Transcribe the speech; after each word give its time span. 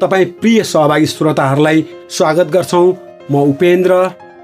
तपाईँ 0.00 0.24
प्रिय 0.40 0.62
सहभागी 0.64 1.06
श्रोताहरूलाई 1.06 1.84
स्वागत 2.10 2.50
गर्छौँ। 2.54 2.86
म 3.30 3.34
उपेन्द्र। 3.50 3.94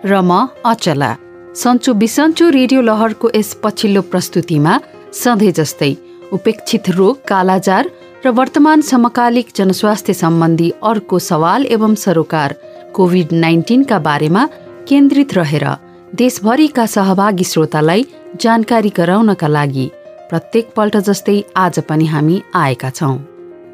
र 0.05 0.20
म 0.20 0.48
अचला। 0.66 1.10
सन्चो 1.55 1.92
बिसन्चो 1.94 2.48
रेडियो 2.50 2.80
लहरको 2.83 3.30
यस 3.34 3.52
पछिल्लो 3.62 4.02
प्रस्तुतिमा 4.10 4.72
सधैँ 5.14 5.52
जस्तै 5.58 5.92
उपेक्षित 6.32 6.88
रोग 6.98 7.22
कालाजार 7.28 7.91
र 8.25 8.30
वर्तमान 8.30 8.80
समकालिक 8.82 9.52
जनस्वास्थ्य 9.56 10.14
सम्बन्धी 10.22 10.70
अर्को 10.82 11.19
सवाल 11.20 11.66
एवं 11.77 11.94
सरोकार 12.05 12.55
कोभिड 12.94 13.32
नाइन्टिनका 13.44 13.98
बारेमा 14.08 14.47
केन्द्रित 14.88 15.34
रहेर 15.34 15.66
देशभरिका 16.14 16.86
सहभागी 16.97 17.44
श्रोतालाई 17.44 18.06
जानकारी 18.42 18.92
गराउनका 18.97 19.48
लागि 19.48 19.86
प्रत्येक 20.30 20.75
पल्ट 20.77 20.97
जस्तै 21.08 21.41
आज 21.56 21.78
पनि 21.88 22.06
हामी 22.06 22.42
आएका 22.56 22.91
छौँ। 22.91 23.16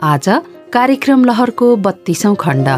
आज 0.04 0.28
कार्यक्रम 0.72 1.24
लहरको 1.24 1.68
बत्तीसौँ 1.76 2.34
खण्ड। 2.40 2.68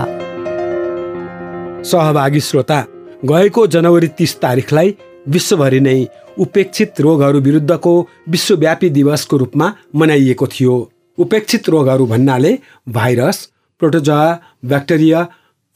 सहभागी 1.85 2.41
श्रोता 2.41 2.79
गएको 3.25 3.67
जनवरी 3.67 4.09
तिस 4.19 4.35
तारिकलाई 4.41 4.95
विश्वभरि 5.29 5.81
नै 5.81 5.97
उपेक्षित 6.39 7.01
रोगहरू 7.01 7.41
विरुद्धको 7.41 7.93
विश्वव्यापी 8.29 8.89
दिवसको 8.91 9.37
रूपमा 9.37 9.67
मनाइएको 9.95 10.47
थियो। 10.47 10.77
उपेक्षित 11.19 11.69
रोगहरू 11.69 12.07
भन्नाले 12.07 12.53
virus 12.89 13.39
protozoa 13.81 14.31
bacteria 14.65 15.27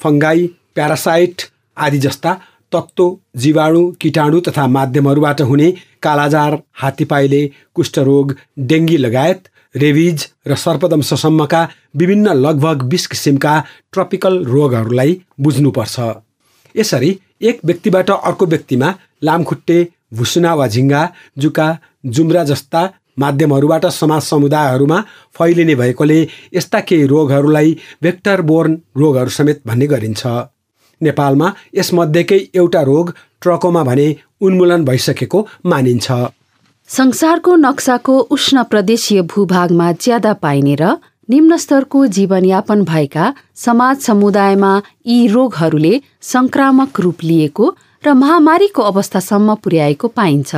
fungi 0.00 0.46
parasite 0.74 1.42
आदि 1.76 1.98
जस्ता 1.98 2.32
तत्त्व 2.72 3.10
जीवाणु 3.36 3.82
किटाणु 4.00 4.40
तथा 4.48 4.66
माध्यमहरूबाट 4.78 5.40
हुने 5.50 5.68
कालाजार 6.02 6.58
हात्तीपाइले 6.82 7.42
कुष्ठरोग 7.74 8.34
डेङ्गी 8.72 8.96
लगायत 8.96 9.48
रेबिज 9.76 10.26
र 10.48 10.54
सर्पदंशसम्मका 10.56 11.68
विभिन्न 11.96 12.32
लगभग 12.36 12.82
बिस 12.82 13.06
किसिमका 13.06 13.54
ट्रपिकल 13.92 14.44
रोगहरूलाई 14.44 15.20
बुझ्नुपर्छ। 15.40 16.00
यसरी 16.74 17.10
एक 17.42 17.60
व्यक्तिबाट 17.64 18.10
अर्को 18.10 18.46
व्यक्तिमा 18.46 18.94
लामखुट्टे 19.24 19.78
भुसुना 20.14 20.54
वा 20.54 20.66
झिङ्गा 20.66 21.02
जुका 21.38 21.68
जुम्रा 22.06 22.44
जस्ता 22.44 22.82
माध्यमहरूबाट 23.18 23.86
समाज 23.86 24.22
समुदायहरूमा 24.22 25.00
फैलिने 25.36 25.74
भएकोले 25.74 26.20
यस्ता 26.54 26.80
केही 26.80 27.06
रोगहरूलाई 27.06 27.76
भेक्टर 28.02 28.42
बोर्न 28.42 28.78
रोगहरू 28.96 29.30
समेत 29.30 29.60
भन्ने 29.66 29.86
गरिन्छ। 29.86 30.26
नेपालमा 31.00 31.52
यसमध्येकै 31.74 32.38
एउटा 32.54 32.82
रोग 32.82 33.14
ट्रकोमा 33.42 33.82
भने 33.84 34.08
उन्मूलन 34.40 34.84
भइसकेको 34.84 35.46
मानिन्छ। 35.66 36.12
संसारको 36.90 37.54
नक्साको 37.56 38.18
उष्ण 38.30 38.62
प्रदेशीय 38.62 39.20
भूभागमा 39.22 39.90
ज्यादा 39.92 40.32
पाइने 40.32 40.74
र 40.74 40.90
निम्न 41.28 41.56
स्तरको 41.56 42.06
जीवनयापन 42.06 42.82
भएका 42.84 43.32
समाज 43.54 43.96
समुदायमा 44.00 44.70
यी 45.06 45.26
रोगहरूले 45.26 46.00
संक्रामक 46.22 47.00
रूप 47.00 47.22
लिएको 47.22 47.70
र 48.04 48.12
महामारीको 48.14 48.82
अवस्थासम्म 48.82 49.54
पुर्याएको 49.54 50.08
पाइन्छ। 50.08 50.54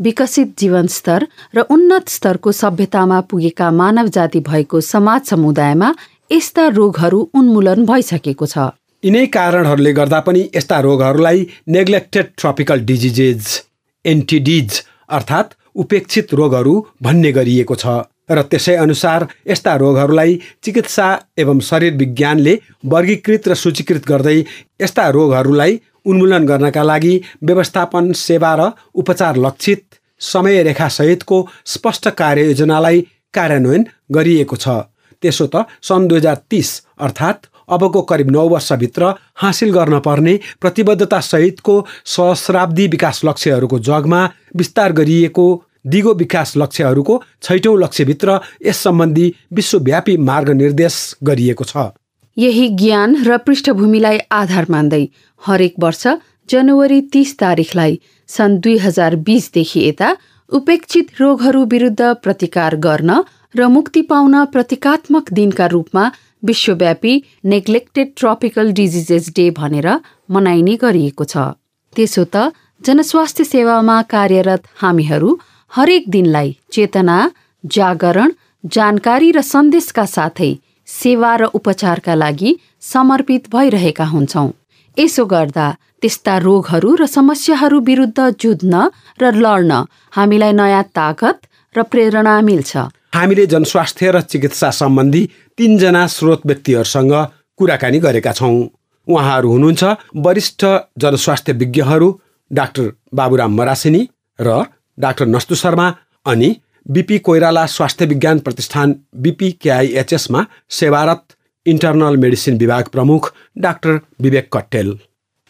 विकसित 0.00 0.52
जीवनस्तर 0.58 1.26
र 1.54 1.64
उन्नत 1.70 2.08
स्तरको 2.08 2.52
सभ्यतामा 2.52 3.20
पुगेका 3.30 3.70
मानव 3.70 4.08
जाति 4.08 4.40
भएको 4.40 4.80
समाज 4.84 5.22
समुदायमा 5.26 5.94
यस्ता 6.32 6.66
रोगहरू 6.76 7.20
उन्मूलन 7.34 7.86
भइसकेको 7.86 8.46
छ। 8.46 8.68
यिनै 9.02 9.24
कारणहरूले 9.38 9.92
गर्दा 9.92 10.20
पनि 10.28 10.44
यस्ता 10.56 10.80
रोगहरूलाई 10.80 11.46
नेग्लेक्टेड 11.78 12.26
ट्रपिकल 12.36 12.84
डिजिजेज 12.92 13.48
एन्टिडिज 14.04 14.82
अर्थात् 15.10 15.54
उपेक्षित 15.74 16.34
रोगहरू 16.34 16.74
भन्ने 17.02 17.32
गरिएको 17.32 17.74
छ 17.74 17.86
र 18.30 18.42
त्यसै 18.42 18.74
अनुसार 18.76 19.26
यस्ता 19.48 19.74
रोगहरूलाई 19.76 20.40
चिकित्सा 20.62 21.06
एवं 21.38 21.60
शरीर 21.60 21.94
विज्ञानले 21.94 22.54
वर्गीकृत 22.86 23.48
र 23.48 23.54
सूचीकृत 23.54 24.06
गर्दै 24.08 24.38
यस्ता 24.82 25.08
रोगहरूलाई 25.10 25.80
उन्मूलन 26.06 26.46
गर्नका 26.46 26.82
लागि 26.82 27.14
व्यवस्थापन 27.42 28.12
सेवा 28.12 28.54
र 28.54 28.70
उपचार 28.94 29.36
लक्षित 29.36 29.82
समय 30.20 30.62
रेखासहितको 30.62 31.46
स्पष्ट 31.66 32.08
कार्ययोजनालाई 32.08 33.00
कार्यान्वयन 33.34 33.86
गरिएको 34.12 34.56
छ। 34.56 34.68
त्यसो 35.22 35.46
त 35.46 35.66
सन् 35.82 36.08
दुई 36.08 36.18
हजार 36.18 36.38
तिस 36.50 36.70
अर्थात् 36.98 37.46
अबको 37.70 38.02
करिब 38.02 38.30
नौ 38.30 38.48
वर्षभित्र 38.48 39.12
हासिल 39.36 39.70
गर्न 39.72 39.98
पर्ने 40.00 40.38
प्रतिबद्धता 40.60 41.20
सहितको 41.22 41.74
सहस्राब्दी 42.06 42.86
विकास 42.88 43.20
लक्ष्यहरूको 43.24 43.78
जगमा 43.88 44.24
विस्तार 44.56 44.92
गरिएको 44.92 45.46
दिगो 45.86 46.14
विकास 46.14 46.56
लक्ष्यहरूको 46.56 47.22
छैटौँ 47.42 47.78
लक्ष्यभित्र 47.80 48.38
यस 48.66 48.82
सम्बन्धी 48.84 49.32
विश्वव्यापी 49.52 50.16
मार्ग 50.28 50.50
निर्देश 50.56 50.96
गरिएको 51.24 51.64
छ। 51.64 51.86
यही 52.36 52.68
ज्ञान 52.76 53.16
र 53.24 53.36
पृष्ठभूमिलाई 53.46 54.18
आधार 54.32 54.66
मान्दै 54.70 55.04
हरेक 55.42 55.74
वर्ष 55.80 56.06
जनवरी 56.48 57.00
तीस 57.12 57.36
तारिकलाई 57.38 57.98
सन् 58.28 58.58
दुई 58.60 58.76
हजार 58.78 59.16
बिसदेखि 59.26 59.80
यता 59.88 60.10
उपेक्षित 60.52 61.20
रोगहरू 61.20 61.64
विरुद्ध 61.64 62.14
प्रतिकार 62.22 62.76
गर्न 62.76 63.22
र 63.56 63.66
मुक्ति 63.68 64.02
पाउन 64.02 64.44
प्रतीकात्मक 64.44 65.32
दिनका 65.32 65.66
रूपमा 65.66 66.04
विश्वव्यापी 66.42 67.14
नेग्लेक्टेड 67.44 68.08
ट्रपिकल 68.16 68.72
डिजिजेस 68.72 69.28
डे 69.36 69.50
भनेर 69.58 69.88
मनाइने 70.30 70.74
गरिएको 70.82 71.24
छ। 71.24 71.36
त्यसो 71.96 72.24
त 72.24 72.52
जनस्वास्थ्य 72.80 73.44
सेवामा 73.44 73.96
कार्यरत 74.12 74.62
हामीहरू 74.82 75.30
हरेक 75.72 76.04
दिनलाई 76.10 76.56
चेतना 76.72 77.18
जागरण 77.64 78.30
जानकारी 78.64 79.30
र 79.32 79.40
सन्देशका 79.46 80.04
साथै 80.06 80.50
सेवा 80.88 81.32
र 81.36 81.44
उपचारका 81.54 82.14
लागि 82.14 82.50
समर्पित 82.82 83.42
भइरहेका 83.52 84.04
हुन्छौँ। 84.04 84.48
यसो 84.96 85.24
गर्दा 85.32 85.66
त्यस्ता 86.02 86.34
रोगहरू 86.38 86.90
र 87.00 87.06
समस्याहरू 87.06 87.80
विरुद्ध 87.88 88.28
जुझ्न 88.40 88.74
र 89.20 89.32
लड्न 89.36 89.72
हामीलाई 90.16 90.52
नयाँ 90.52 90.82
ताकत 90.96 91.36
र 91.74 91.82
प्रेरणा 91.92 92.34
मिल्छ। 92.40 92.72
हामीले 93.12 93.46
जनस्वास्थ्य 93.46 94.10
र 94.10 94.20
चिकित्सा 94.22 94.70
सम्बन्धी 94.70 95.28
तिनजना 95.58 96.06
स्रोत 96.06 96.46
व्यक्तिहरूसँग 96.46 97.12
कुराकानी 97.58 97.98
गरेका 97.98 98.32
छौँ। 98.32 98.68
उहाँहरू 99.06 99.50
हुनुहुन्छ 99.52 99.84
वरिष्ठ 100.16 100.64
जनस्वास्थ्य 100.98 101.52
विज्ञहरू 101.52 102.08
डाक्टर 102.50 102.92
बाबुराम 103.14 103.56
मरासिनी 103.56 104.02
र 104.38 104.62
डाक्टर 104.98 105.26
नस्तु 105.26 105.54
शर्मा 105.54 105.88
अनि 106.26 106.54
बिपी 106.86 107.18
कोइराला 107.18 107.66
स्वास्थ्य 107.66 108.06
विज्ञान 108.06 108.38
प्रतिष्ठान 108.38 108.94
बिपिकेआइएचएसमा 109.16 110.44
सेवारत 110.70 111.36
इन्टरनल 111.66 112.16
मेडिसिन 112.16 112.58
विभाग 112.58 112.84
प्रमुख 112.88 113.32
डाक्टर 113.58 113.98
विवेक 114.20 114.48
कट्टेल। 114.52 114.98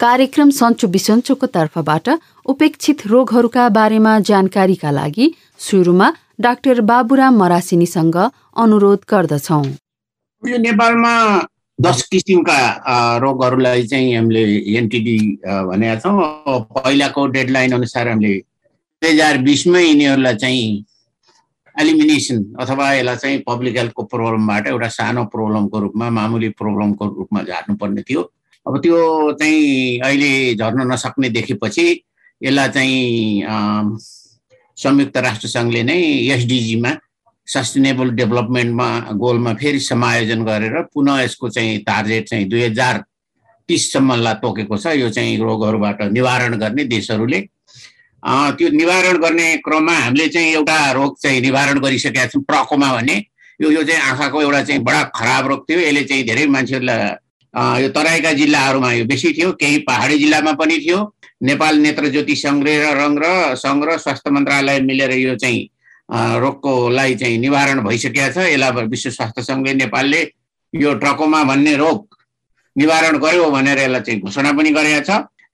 कार्यक्रम 0.00 0.50
सन्चो 0.50 0.88
बिसन्चोको 0.88 1.46
तर्फबाट 1.46 2.08
उपेक्षित 2.46 3.06
रोगहरूका 3.06 3.68
बारेमा 3.68 4.18
जानकारीका 4.20 4.90
लागि 4.90 5.32
सुरुमा 5.58 6.12
डाक्टर 6.40 6.80
बाबुराम 6.88 7.34
मरासिनीसँग 7.38 8.16
अनुरोध 8.16 9.00
गर्दछौँ। 9.10 9.64
यो 10.42 10.58
नेपालमा 10.58 11.12
दस 11.78 12.02
किसिमका 12.08 12.58
रोगहरूलाई 13.20 13.82
चाहिँ 13.86 14.14
हामीले 14.16 14.44
एनटिडी 14.72 15.16
भनेका 15.44 15.96
छौँ। 16.00 16.16
पहिलाको 16.72 17.26
डेडलाइन 17.36 17.72
अनुसार 17.72 18.08
हामीले 18.08 18.32
दुई 19.02 19.10
हजार 19.10 19.38
बिसमै 19.44 19.82
यिनीहरूलाई 19.82 20.36
चाहिँ 20.40 20.84
एलिमिनेसन 21.76 22.38
अथवा 22.60 22.92
यसलाई 22.94 23.16
चाहिँ 23.16 23.38
पब्लिक 23.46 23.76
हेल्थको 23.76 24.02
प्रब्लमबाट 24.08 24.66
एउटा 24.66 24.88
सानो 24.96 25.24
प्रब्लमको 25.28 25.78
रूपमा 25.78 26.10
मामुली 26.10 26.48
प्रब्लमको 26.56 27.04
रूपमा 27.20 27.42
झार्नुपर्ने 27.42 28.02
थियो। 28.08 28.22
अब 28.66 28.78
त्यो 28.80 28.96
चाहिँ 29.36 30.00
अहिले 30.00 30.54
झर्न 30.56 30.92
नसक्ने 30.92 31.28
देखेपछि 31.36 31.86
यसलाई 32.40 32.68
चाहिँ 32.68 33.92
संयुक्त 34.82 35.16
राष्ट्रसङ्घले 35.26 35.82
नै 35.82 36.00
एसडिजीमा 36.34 36.90
सस्टेनेबल 37.48 38.10
डेभलपमेन्टमा 38.18 38.88
गोलमा 39.22 39.52
फेरि 39.60 39.80
समायोजन 39.80 40.44
गरेर 40.44 40.80
पुनः 40.94 41.20
यसको 41.20 41.48
चाहिँ 41.48 41.78
टार्गेट 41.86 42.28
चाहिँ 42.28 42.44
दुई 42.48 42.62
हजार 42.62 43.04
तिससम्मलाई 43.68 44.34
तोकेको 44.42 44.76
छ। 44.76 44.86
यो 44.98 45.08
चाहिँ 45.10 45.36
रोगहरूबाट 45.38 46.02
निवारण 46.16 46.56
गर्ने 46.58 46.84
देशहरूले। 46.94 47.40
त्यो 48.56 48.68
निवारण 48.76 49.16
गर्ने 49.22 49.46
क्रममा 49.64 49.92
हामीले 49.92 50.28
चाहिँ 50.28 50.52
एउटा 50.54 50.78
रोग 50.92 51.18
चाहिँ 51.22 51.40
निवारण 51.40 51.78
गरिसकेका 51.80 52.26
छौँ 52.32 52.42
ट्रकोमा 52.44 52.92
भन्ने 52.94 53.16
यो 53.60 53.70
यो 53.70 53.82
चाहिँ 53.84 54.02
आँखाको 54.10 54.42
एउटा 54.42 54.62
चाहिँ 54.62 54.82
बडा 54.82 55.02
खराब 55.14 55.46
रोग 55.48 55.60
थियो। 55.70 55.78
यसले 55.80 56.02
चाहिँ 56.04 56.24
धेरै 56.26 56.46
मान्छेहरूलाई 56.46 56.98
यो 57.54 57.88
तराईका 57.94 58.32
जिल्लाहरूमा 58.32 58.92
यो 58.92 59.04
बेसी 59.04 59.32
थियो 59.38 59.52
केही 59.60 59.78
पहाडी 59.88 60.18
जिल्लामा 60.18 60.52
पनि 60.60 60.76
थियो। 60.86 60.98
नेपाल 61.42 61.78
नेत्र 61.80 62.08
ज्योति 62.14 62.34
सङ्ग्रह 62.36 62.76
र 62.84 62.96
रङ 63.00 63.12
र 63.22 63.56
सङ्घ 63.56 63.84
स्वास्थ्य 63.96 64.30
मन्त्रालय 64.30 64.80
मिलेर 64.86 65.12
यो 65.18 65.34
चाहिँ 65.36 65.68
रोगकोलाई 66.42 67.14
चाहिँ 67.16 67.38
निवारण 67.38 67.80
भइसकेका 67.84 68.28
छ। 68.30 68.38
यसलाई 68.54 68.86
विश्व 68.86 69.10
स्वास्थ्य 69.10 69.42
सङ्घले 69.42 69.74
नेपालले 69.74 70.20
यो 70.74 70.94
ट्रकोमा 71.02 71.42
भन्ने 71.50 71.74
रोग 71.76 72.06
निवारण 72.76 73.18
गर्यो 73.18 73.50
भनेर 73.50 73.78
यसलाई 73.78 74.00
चाहिँ 74.06 74.20
घोषणा 74.20 74.52
पनि 74.52 74.70
गरेका 74.70 75.00
छ। 75.08 75.10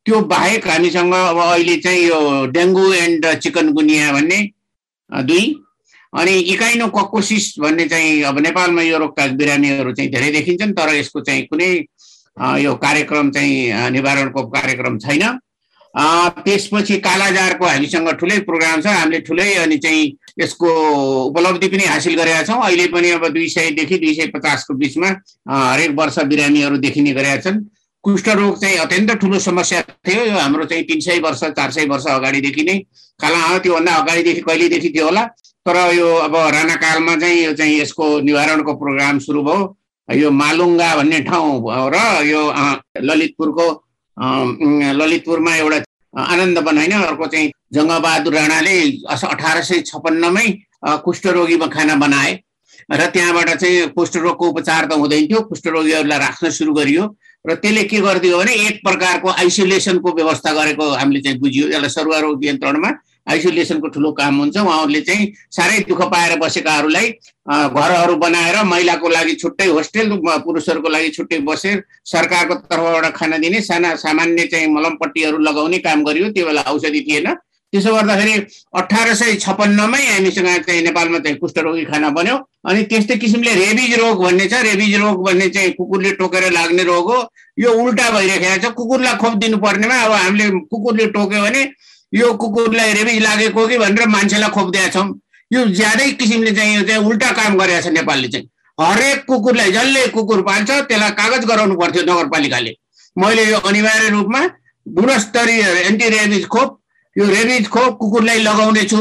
त्यो 0.07 0.21
बाहेक 0.31 0.67
हामीसँग 0.69 1.15
अब 1.15 1.39
अहिले 1.39 1.77
चाहिँ 1.83 2.03
यो 2.07 2.21
डेङ्गु 2.57 2.93
एन्ड 2.95 3.27
चिकनगुनिया 3.43 4.13
भन्ने 4.13 4.41
दुई 5.11 5.45
अनि 6.13 6.35
इकाइनो 6.55 6.87
कक्कोसिस 6.89 7.55
भन्ने 7.61 7.87
चाहिँ 7.89 8.23
अब 8.23 8.39
नेपालमा 8.39 8.83
यो 8.83 8.99
रोगका 8.99 9.27
बिरामीहरू 9.35 9.93
चाहिँ 9.93 10.11
धेरै 10.11 10.31
देखिन्छन् 10.33 10.73
तर 10.73 10.95
यसको 10.95 11.21
चाहिँ 11.21 11.43
कुनै 11.51 11.73
यो 12.63 12.75
कार्यक्रम 12.77 13.31
चाहिँ 13.31 13.91
निवारणको 13.91 14.43
कार्यक्रम 14.47 14.99
छैन। 14.99 15.39
त्यसपछि 16.45 16.97
कालाजारको 17.01 17.65
हामीसँग 17.65 18.09
ठुलै 18.21 18.39
प्रोग्राम 18.45 18.81
छ। 18.81 18.87
हामीले 18.87 19.21
ठुलै 19.25 19.55
अनि 19.65 19.77
चाहिँ 19.81 20.13
यसको 20.41 20.69
उपलब्धि 21.33 21.69
पनि 21.69 21.85
हासिल 21.85 22.15
गरेका 22.21 22.43
छौँ। 22.45 22.61
अहिले 22.65 22.87
पनि 22.93 23.11
अब 23.17 23.27
दुई 23.33 23.49
सयदेखि 23.49 23.99
दुई 23.99 24.15
सय 24.15 24.27
पचासको 24.37 24.75
बिचमा 24.77 25.09
हरेक 25.49 25.91
वर्ष 25.97 26.19
बिरामीहरू 26.29 26.77
देखिने 26.85 27.13
गरेका 27.17 27.41
छन्। 27.41 27.65
कुष्ठरोग 28.05 28.61
चाहिँ 28.61 28.77
अत्यन्त 28.79 29.11
ठुलो 29.21 29.39
समस्या 29.41 29.81
थियो। 30.05 30.25
यो 30.25 30.37
हाम्रो 30.37 30.65
चाहिँ 30.69 30.85
तिन 30.85 31.01
सय 31.01 31.19
वर्ष 31.25 31.41
चार 31.57 31.71
सय 31.73 31.85
वर्ष 31.89 32.07
अगाडिदेखि 32.07 32.63
नै 32.63 32.79
काला 33.21 33.59
त्योभन्दा 33.59 33.93
अगाडिदेखि 33.95 34.41
कहिलेदेखि 34.45 34.91
थियो 34.93 35.05
होला। 35.05 35.25
तर 35.67 35.77
यो 35.95 36.09
अब 36.23 36.35
राणाकालमा 36.55 37.15
चाहिँ 37.21 37.45
यो 37.45 37.53
चाहिँ 37.59 37.81
यसको 37.81 38.07
निवारणको 38.23 38.73
प्रोग्राम 38.79 39.19
सुरु 39.19 39.43
भयो। 39.43 39.63
यो 40.09 40.31
मालुङ्गा 40.31 40.95
भन्ने 40.97 41.21
ठाउँ 41.27 41.91
र 41.91 41.97
यो 42.27 42.43
ललितपुरको 43.03 43.67
ललितपुरमा 45.01 45.55
एउटा 45.57 45.79
आनन्द 46.15 46.59
बनाइन 46.69 46.93
अर्को 46.93 47.27
चाहिँ 47.27 47.51
जङ्गबहादुर 47.75 48.35
राणाले 48.35 48.77
अठार 49.11 49.63
सय 49.63 49.81
छपन्नमै 49.91 50.49
कुष्ठरोगीमा 51.05 51.67
खाना 51.75 51.95
बनाए 51.99 52.33
र 52.93 53.07
त्यहाँबाट 53.11 53.51
चाहिँ 53.59 53.89
कुष्ठरोगको 53.99 54.49
उपचार 54.49 54.87
त 54.87 54.93
हुँदैन 54.95 55.27
थियो। 55.27 55.41
कुष्ठरोगीहरूलाई 55.51 56.19
राख्न 56.19 56.51
सुरु 56.55 56.73
गरियो 56.75 57.05
र 57.45 57.55
त्यसले 57.59 57.83
के 57.91 57.99
गरिदियो 58.01 58.39
भने 58.39 58.53
एक 58.67 58.81
प्रकारको 58.87 59.29
आइसोलेसनको 59.43 60.13
व्यवस्था 60.15 60.53
गरेको 60.55 60.85
हामीले 60.95 61.21
चाहिँ 61.27 61.39
बुझियो। 61.43 61.67
यसलाई 61.69 61.91
सरुवा 61.91 62.21
नियन्त्रणमा 62.23 62.91
आइसोलेसनको 63.27 63.89
ठुलो 63.89 64.11
काम 64.13 64.39
हुन्छ। 64.41 64.57
उहाँहरूले 64.57 65.01
चाहिँ 65.01 65.33
साह्रै 65.51 65.79
दुःख 65.89 66.03
पाएर 66.13 66.39
बसेकाहरूलाई 66.39 67.09
घरहरू 67.47 68.15
बनाएर 68.17 68.63
महिलाको 68.65 69.09
लागि 69.09 69.35
छुट्टै 69.43 69.67
होस्टेल 69.67 70.11
पुरुषहरूको 70.45 70.89
लागि 70.89 71.09
छुट्टै 71.17 71.39
बसेर 71.49 71.83
सरकारको 72.05 72.55
तर्फबाट 72.71 73.13
खाना 73.17 73.39
दिने 73.39 73.61
साना 73.63 73.95
सामान्य 73.97 74.47
चाहिँ 74.47 74.69
मलमपट्टिहरू 74.75 75.39
लगाउने 75.39 75.79
काम 75.79 76.05
गरियो। 76.05 76.31
त्यो 76.31 76.47
बेला 76.47 76.63
औषधि 76.71 77.01
थिएन। 77.09 77.35
त्यसो 77.73 77.95
गर्दाखेरि 77.95 78.35
अठार 78.79 79.15
सय 79.15 79.35
छप्पन्नमै 79.43 80.03
हामीसँग 80.07 80.49
चाहिँ 80.67 80.83
नेपालमा 80.83 81.19
चाहिँ 81.19 81.37
कुष्ठरोगी 81.39 81.85
खाना 81.85 82.11
बन्यो। 82.15 82.37
अनि 82.63 82.83
त्यस्तै 82.91 83.17
किसिमले 83.19 83.55
रेबिज 83.55 83.95
रोग 83.99 84.23
भन्ने 84.23 84.47
छ। 84.47 84.63
रेबिज 84.63 84.95
रोग 85.03 85.25
भन्ने 85.27 85.49
चाहिँ 85.51 85.73
कुकुरले 85.75 86.13
टोकेर 86.15 86.51
लाग्ने 86.53 86.83
रोग 86.85 87.11
हो। 87.11 87.19
यो 87.59 87.71
उल्टा 87.75 88.07
भइरहेको 88.11 88.63
छ। 88.63 88.71
कुकुरलाई 88.71 89.17
खोप 89.19 89.35
दिनुपर्नेमा 89.43 89.97
अब 90.05 90.13
हामीले 90.13 90.47
कुकुरले 90.71 91.07
टोक्यो 91.11 91.43
भने 91.43 91.63
यो 92.17 92.33
कुकुरलाई 92.43 92.93
रेबिज 92.93 93.23
लागेको 93.23 93.67
कि 93.69 93.79
भनेर 93.79 94.09
मान्छेलाई 94.09 94.51
खोपिदिएका 94.51 94.89
छौँ। 94.91 95.09
यो 95.53 95.65
ज्यादै 95.79 96.11
किसिमले 96.21 96.53
चाहिँ 96.53 96.77
यो 96.77 96.83
चाहिँ 96.89 97.05
उल्टा 97.07 97.31
काम 97.39 97.59
गरेको 97.59 97.83
छ 97.83 97.93
नेपालले 97.93 98.29
चाहिँ। 98.29 98.49
हरेक 98.79 99.25
कुकुरलाई 99.27 99.73
जसले 99.73 100.07
कुकुर 100.17 100.43
पाल्छ 100.49 100.71
त्यसलाई 100.71 101.11
कागज 101.21 101.45
गराउनु 101.47 101.75
पर्थ्यो 101.81 102.03
नगरपालिकाले। 102.03 102.73
मैले 103.17 103.45
यो 103.51 103.59
अनिवार्य 103.69 104.09
रूपमा 104.11 104.41
गुणस्तरीय 104.87 105.63
एन्टी 105.87 106.09
रेबिज 106.09 106.47
खोप 106.55 106.81
यो 107.17 107.25
रेबिज 107.27 107.69
खोप 107.69 107.97
कुकुरलाई 108.01 108.39
लगाउने 108.43 108.85
छु 108.91 109.01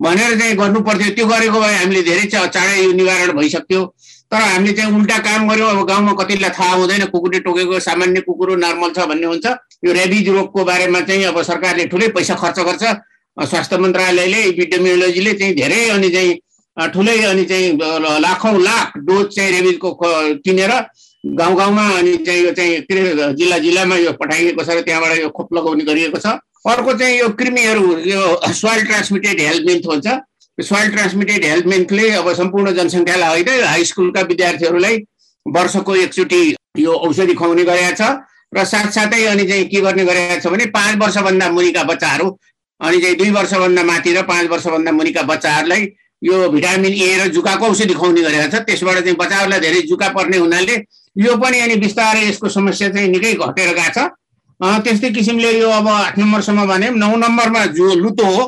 भनेर 0.00 0.38
चाहिँ 0.38 0.56
गर्नु 0.56 0.80
पर्थ्यो। 0.86 1.14
त्यो 1.14 1.26
गरेको 1.26 1.60
भए 1.60 1.74
हामीले 1.76 2.02
धेरै 2.02 2.24
चाँडै 2.32 2.82
यो 2.82 2.92
निवारण 2.92 3.32
भइसक्थ्यो 3.38 3.82
तर 4.32 4.40
हामीले 4.40 4.72
चाहिँ 4.72 4.94
उल्टा 4.96 5.18
काम 5.20 5.48
गऱ्यौँ 5.48 5.70
अब 5.70 5.86
गाउँमा 5.86 6.12
कतिलाई 6.16 6.50
थाहा 6.56 6.74
हुँदैन 6.74 7.04
कुकुरले 7.12 7.38
टोकेको 7.44 7.80
सामान्य 7.80 8.20
कुकुर 8.24 8.56
नर्मल 8.56 8.90
छ 8.96 9.04
भन्ने 9.04 9.26
हुन्छ। 9.26 9.46
यो 9.84 9.92
रेबिज 9.92 10.28
रोगको 10.28 10.64
बारेमा 10.64 11.00
चाहिँ 11.04 11.24
अब 11.28 11.42
सरकारले 11.42 11.84
ठुलै 11.92 12.08
पैसा 12.16 12.34
खर्च 12.40 12.58
गर्छ। 12.60 12.84
स्वास्थ्य 13.36 13.76
मन्त्रालयले 13.78 14.40
इपिडेमियोलोजीले 14.48 15.32
चाहिँ 15.34 15.54
धेरै 15.54 15.88
अनि 15.90 16.10
चाहिँ 16.10 16.32
ठुलै 16.92 17.18
अनि 17.24 17.44
चाहिँ 17.44 17.68
लाखौँ 18.24 18.56
लाख 18.58 18.96
डोज 19.04 19.26
चाहिँ 19.36 19.52
रेबिजको 19.52 19.88
किनेर 20.40 20.72
गाउँ 21.24 21.56
गाउँमा 21.56 21.84
अनि 21.98 22.16
चाहिँ 22.26 22.44
यो 22.44 22.52
चाहिँ 22.56 23.34
जिल्ला 23.36 23.58
जिल्लामा 23.58 23.96
यो 23.96 24.12
पठाइएको 24.16 24.64
छ 24.64 24.68
र 24.70 24.80
त्यहाँबाट 24.80 25.18
यो 25.20 25.28
खोप 25.28 25.54
लगाउने 25.54 25.84
गरिएको 25.84 26.18
छ। 26.18 26.40
अर्को 26.64 26.92
चाहिँ 26.98 27.18
यो 27.18 27.28
कृमिहरू 27.36 27.86
यो 28.00 28.22
सोइल 28.48 28.84
ट्रान्समिटेड 28.86 29.40
हेल्थ 29.40 29.66
मिन्थ 29.66 29.86
हुन्छ। 29.86 30.06
सोइल 30.58 30.90
ट्रान्समिटेड 30.92 31.44
हेल्थ 31.44 31.66
मिन्थले 31.66 32.10
अब 32.12 32.32
सम्पूर्ण 32.34 32.72
जनसङ्ख्यालाई 32.74 33.42
होइन 33.42 33.64
हाई 33.64 33.84
स्कुलका 33.84 34.20
विद्यार्थीहरूलाई 34.30 34.96
वर्षको 35.46 35.94
एकचोटि 35.96 36.40
यो 36.78 36.92
औषधि 36.92 37.34
खुवाउने 37.34 37.64
गरेका 37.64 37.92
छ। 37.92 38.02
र 38.52 38.64
साथसाथै 38.64 39.24
अनि 39.26 39.46
चाहिँ 39.48 39.64
के 39.64 39.80
गर्ने 39.80 40.04
गरेका 40.04 40.36
छ 40.38 40.52
भने 40.52 40.66
पाँच 40.76 40.96
वर्षभन्दा 41.02 41.50
मुनिका 41.50 41.82
बच्चाहरू 41.82 42.28
अनि 42.80 43.00
चाहिँ 43.00 43.16
दुई 43.16 43.30
वर्षभन्दा 43.30 43.82
माथि 43.82 44.12
र 44.12 44.22
पाँच 44.28 44.46
वर्षभन्दा 44.50 44.92
मुनिका 44.92 45.22
बच्चाहरूलाई 45.32 45.88
यो 46.22 46.48
भिटामिन 46.50 46.92
ए 46.92 47.16
र 47.18 47.28
जुकाको 47.32 47.66
औषधि 47.66 47.94
खुवाउने 47.94 48.22
गरेका 48.22 48.48
छ। 48.52 48.62
त्यसबाट 48.68 48.98
चाहिँ 48.98 49.16
बच्चाहरूलाई 49.16 49.60
धेरै 49.60 49.80
जुका 49.88 50.08
पर्ने 50.12 50.36
हुनाले 50.36 50.76
यो 51.16 51.36
पनि 51.36 51.60
अनि 51.60 51.76
बिस्तारै 51.80 52.28
यसको 52.28 52.48
समस्या 52.48 52.88
चाहिँ 52.92 53.08
निकै 53.08 53.32
घटेर 53.40 53.72
गएको 53.74 53.92
छ। 53.96 54.12
त्यस्तै 54.84 55.10
किसिमले 55.10 55.58
यो 55.58 55.68
अब 55.72 55.88
आठ 55.88 56.18
नम्बरसम्म 56.18 56.66
भने 56.68 56.90
नौ 56.94 57.14
नम्बरमा 57.18 57.64
जो 57.72 57.94
लुतो 57.96 58.26
हो 58.26 58.42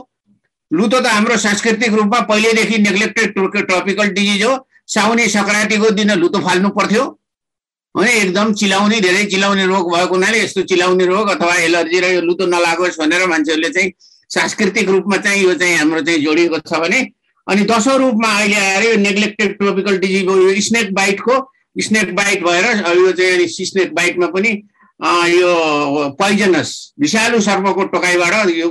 लुतो 0.75 1.01
त 1.01 1.07
हाम्रो 1.07 1.37
सांस्कृतिक 1.39 1.93
रूपमा 1.95 2.21
पहिल्यैदेखि 2.31 2.79
नेग्लेक्टेड 2.83 3.35
ट्रपिकल 3.67 4.09
डिजिज 4.17 4.43
हो। 4.45 4.55
साउने 4.95 5.29
सङ्क्रान्तिको 5.29 5.91
दिन 5.99 6.11
लुतो 6.19 6.39
फाल्नु 6.47 6.69
पर्थ्यो। 6.79 7.05
है 7.95 8.13
एकदम 8.13 8.53
चिलाउने 8.61 9.01
धेरै 9.01 9.25
चिलाउने 9.33 9.67
रोग 9.67 9.93
भएको 9.93 10.15
हुनाले 10.15 10.39
यस्तो 10.43 10.63
चिलाउने 10.71 11.05
रोग 11.07 11.29
अथवा 11.31 11.55
एलर्जी 11.67 12.01
र 12.01 12.05
यो 12.15 12.21
लुतो 12.21 12.47
नलागोस् 12.47 12.99
भनेर 13.01 13.27
मान्छेहरूले 13.33 13.71
चाहिँ 13.71 13.93
सांस्कृतिक 14.35 14.89
रूपमा 14.89 15.17
चाहिँ 15.17 15.43
यो 15.43 15.55
चाहिँ 15.55 15.77
हाम्रो 15.79 16.01
चाहिँ 16.03 16.21
जोडिएको 16.25 16.59
छ 16.67 16.81
भने 16.83 17.01
अनि 17.47 17.63
दसौँ 17.71 17.97
रूपमा 17.99 18.31
अहिले 18.39 18.57
आएर 18.57 18.85
यो 18.85 18.97
नेग्लेक्टेड 18.99 19.57
ट्रोपिकल 19.59 19.99
डिजिज 19.99 20.23
यो 20.27 20.61
स्नेक 20.69 20.95
बाइटको 20.95 21.35
स्नेक 21.87 22.15
बाइट 22.17 22.43
भएर 22.45 22.67
यो 22.99 23.13
चाहिँ 23.13 23.47
स्नेक 23.71 23.95
बाइटमा 23.95 24.27
पनि 24.35 24.51
यो 25.01 26.09
पोइजनस 26.19 26.71
विषालु 27.01 27.41
सर्पको 27.41 27.85
टोकाइबाट 27.93 28.51
यो 28.51 28.69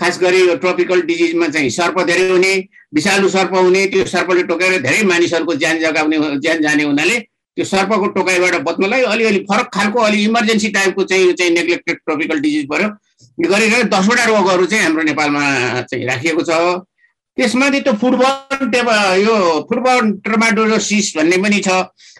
खास 0.00 0.18
गरी 0.20 0.40
यो 0.40 0.54
ट्रोपिकल 0.56 1.00
डिजिजमा 1.02 1.48
चाहिँ 1.48 1.70
सर्प 1.70 2.00
धेरै 2.06 2.28
हुने 2.28 2.52
विषालु 2.94 3.28
सर्प 3.28 3.54
हुने 3.54 3.86
त्यो 3.86 4.04
सर्पले 4.06 4.42
टोकेर 4.50 4.78
धेरै 4.82 5.02
मानिसहरूको 5.08 5.54
ज्यान 5.54 5.78
जगाउने 5.80 6.18
ज्यान 6.38 6.62
जाने 6.62 6.82
हुनाले 6.82 7.18
त्यो 7.18 7.64
सर्पको 7.64 8.06
टोकाइबाट 8.16 8.54
बच्नलाई 8.68 9.02
अलिअलि 9.14 9.38
फरक 9.50 9.70
खालको 9.74 10.00
अलि 10.00 10.22
इमर्जेन्सी 10.24 10.68
टाइपको 10.76 11.04
चाहिँ 11.04 11.26
यो 11.26 11.32
चाहिँ 11.32 11.52
नेग्लेक्टेड 11.52 11.96
ट्रोपिकल 11.96 12.40
डिजिज 12.40 12.66
पऱ्यो 12.70 13.48
गरेर 13.48 13.82
दसवटा 13.88 14.24
रोगहरू 14.24 14.66
चाहिँ 14.66 14.84
हाम्रो 14.84 15.02
नेपालमा 15.02 15.42
चाहिँ 15.88 16.04
राखिएको 16.06 16.42
छ। 16.42 16.84
त्यसमाथि 17.38 17.80
त्यो 17.80 17.92
फुटबल 18.02 18.66
टेबा 18.70 18.94
यो 19.16 19.34
फुटबल 19.68 20.10
ट्रेमाडोसिस 20.26 21.12
भन्ने 21.16 21.36
पनि 21.42 21.60
छ। 21.66 21.68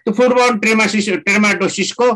त्यो 0.04 0.12
फुटबल 0.14 0.58
ट्रेमासिस 0.64 1.08
ट्रेमाडोसिसको 1.26 2.08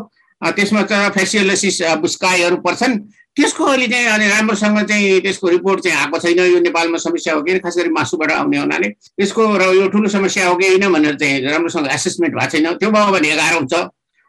त्यसमा 0.51 0.81
चाहिँ 0.83 1.09
फेसियोलोसिस 1.09 1.81
बुस्काइहरू 2.03 2.57
पर्छन्। 2.61 2.97
त्यसको 3.33 3.63
अहिले 3.65 3.87
चाहिँ 3.87 4.07
अनि 4.07 4.27
राम्रोसँग 4.27 4.79
चाहिँ 4.85 5.21
त्यसको 5.21 5.47
रिपोर्ट 5.49 5.79
चाहिँ 5.83 5.97
आएको 5.97 6.19
छैन। 6.19 6.39
यो 6.39 6.59
नेपालमा 6.59 6.97
समस्या 6.97 7.33
हो 7.33 7.41
कि 7.41 7.59
खास 7.59 7.77
गरी 7.77 7.89
मासुबाट 7.89 8.31
आउने 8.31 8.57
हुनाले। 8.57 8.87
यसको 9.19 9.41
र 9.57 9.63
यो 9.73 9.87
ठुलो 9.89 10.09
समस्या 10.09 10.47
हो 10.47 10.55
कि 10.55 10.67
होइन 10.67 10.85
भनेर 10.93 11.15
चाहिँ 11.17 11.41
राम्रोसँग 11.41 11.87
एसेसमेन्ट 11.87 12.35
भएको 12.35 12.51
छैन। 12.51 12.77
त्यो 12.77 12.89
भयो 12.91 13.11
भने 13.11 13.29
एघार 13.33 13.53
हुन्छ। 13.57 13.73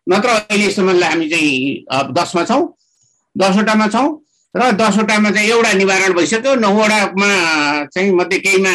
नत्र 0.07 0.29
अहिलेसम्मलाई 0.29 1.09
हामी 1.11 1.29
चाहिँ 1.29 2.13
दसमा 2.17 2.45
छौँ। 2.45 2.63
दसवटामा 3.37 3.87
छौँ। 3.89 4.09
र 4.55 4.71
दसवटामा 4.73 5.31
चाहिँ 5.31 5.49
एउटा 5.51 5.73
निवारण 5.73 6.13
भइसक्यो। 6.15 6.55
नौवटामा 6.65 7.29
चाहिँ 7.93 8.13
मध्ये 8.13 8.39
केहीमा 8.39 8.75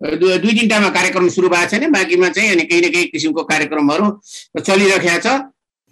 दुई 0.00 0.52
तिनवटामा 0.54 0.88
कार्यक्रम 0.88 1.28
सुरु 1.28 1.48
भएको 1.48 1.70
छैन। 1.70 1.90
बाँकीमा 1.92 2.28
चाहिँ 2.34 2.50
अनि 2.50 2.64
केही 2.66 2.80
न 2.80 2.90
केही 2.90 3.04
किसिमको 3.14 3.42
कार्यक्रमहरू 3.44 4.06
चलिरहेको 4.58 5.18
छ। 5.22 5.26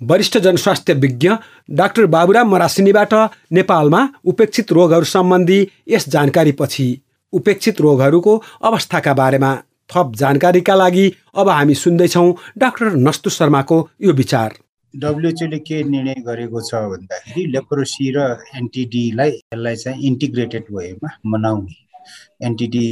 वरिष्ठ 0.00 0.36
जनस्वास्थ्य 0.38 0.94
विज्ञ 0.94 1.30
डाक्टर 1.70 2.06
बाबुराम 2.06 2.50
मरासिनीबाट 2.50 3.14
नेपालमा 3.52 4.00
उपेक्षित 4.24 4.72
रोगहरू 4.72 5.04
सम्बन्धी 5.04 5.60
यस 5.88 6.08
जानकारीपछि 6.08 6.88
उपेक्षित 7.32 7.80
रोगहरूको 7.80 8.36
अवस्थाका 8.62 9.14
बारेमा 9.14 9.54
थप 9.90 10.12
जानकारीका 10.16 10.74
लागि 10.74 11.06
अब 11.34 11.48
हामी 11.48 11.74
सुन्दैछौँ 11.74 12.34
डाक्टर 12.58 12.94
नस्तु 12.98 13.30
शर्माको 13.30 13.78
यो 14.02 14.12
विचार। 14.12 14.54
डब्लुएचओले 14.94 15.58
के 15.58 15.82
निर्णय 15.84 16.22
गरेको 16.26 16.60
छ 16.60 16.74
भन्दाखेरि 16.92 17.46
लेप्रोसी 17.52 18.12
र 18.16 18.28
एनटिडीलाई 18.56 19.30
यसलाई 19.30 19.76
चाहिँ 19.76 20.02
इन्टिग्रेटेड 20.06 20.64
वेमा 20.70 21.18
मनाउने। 21.26 21.76
एनटिडी 22.46 22.86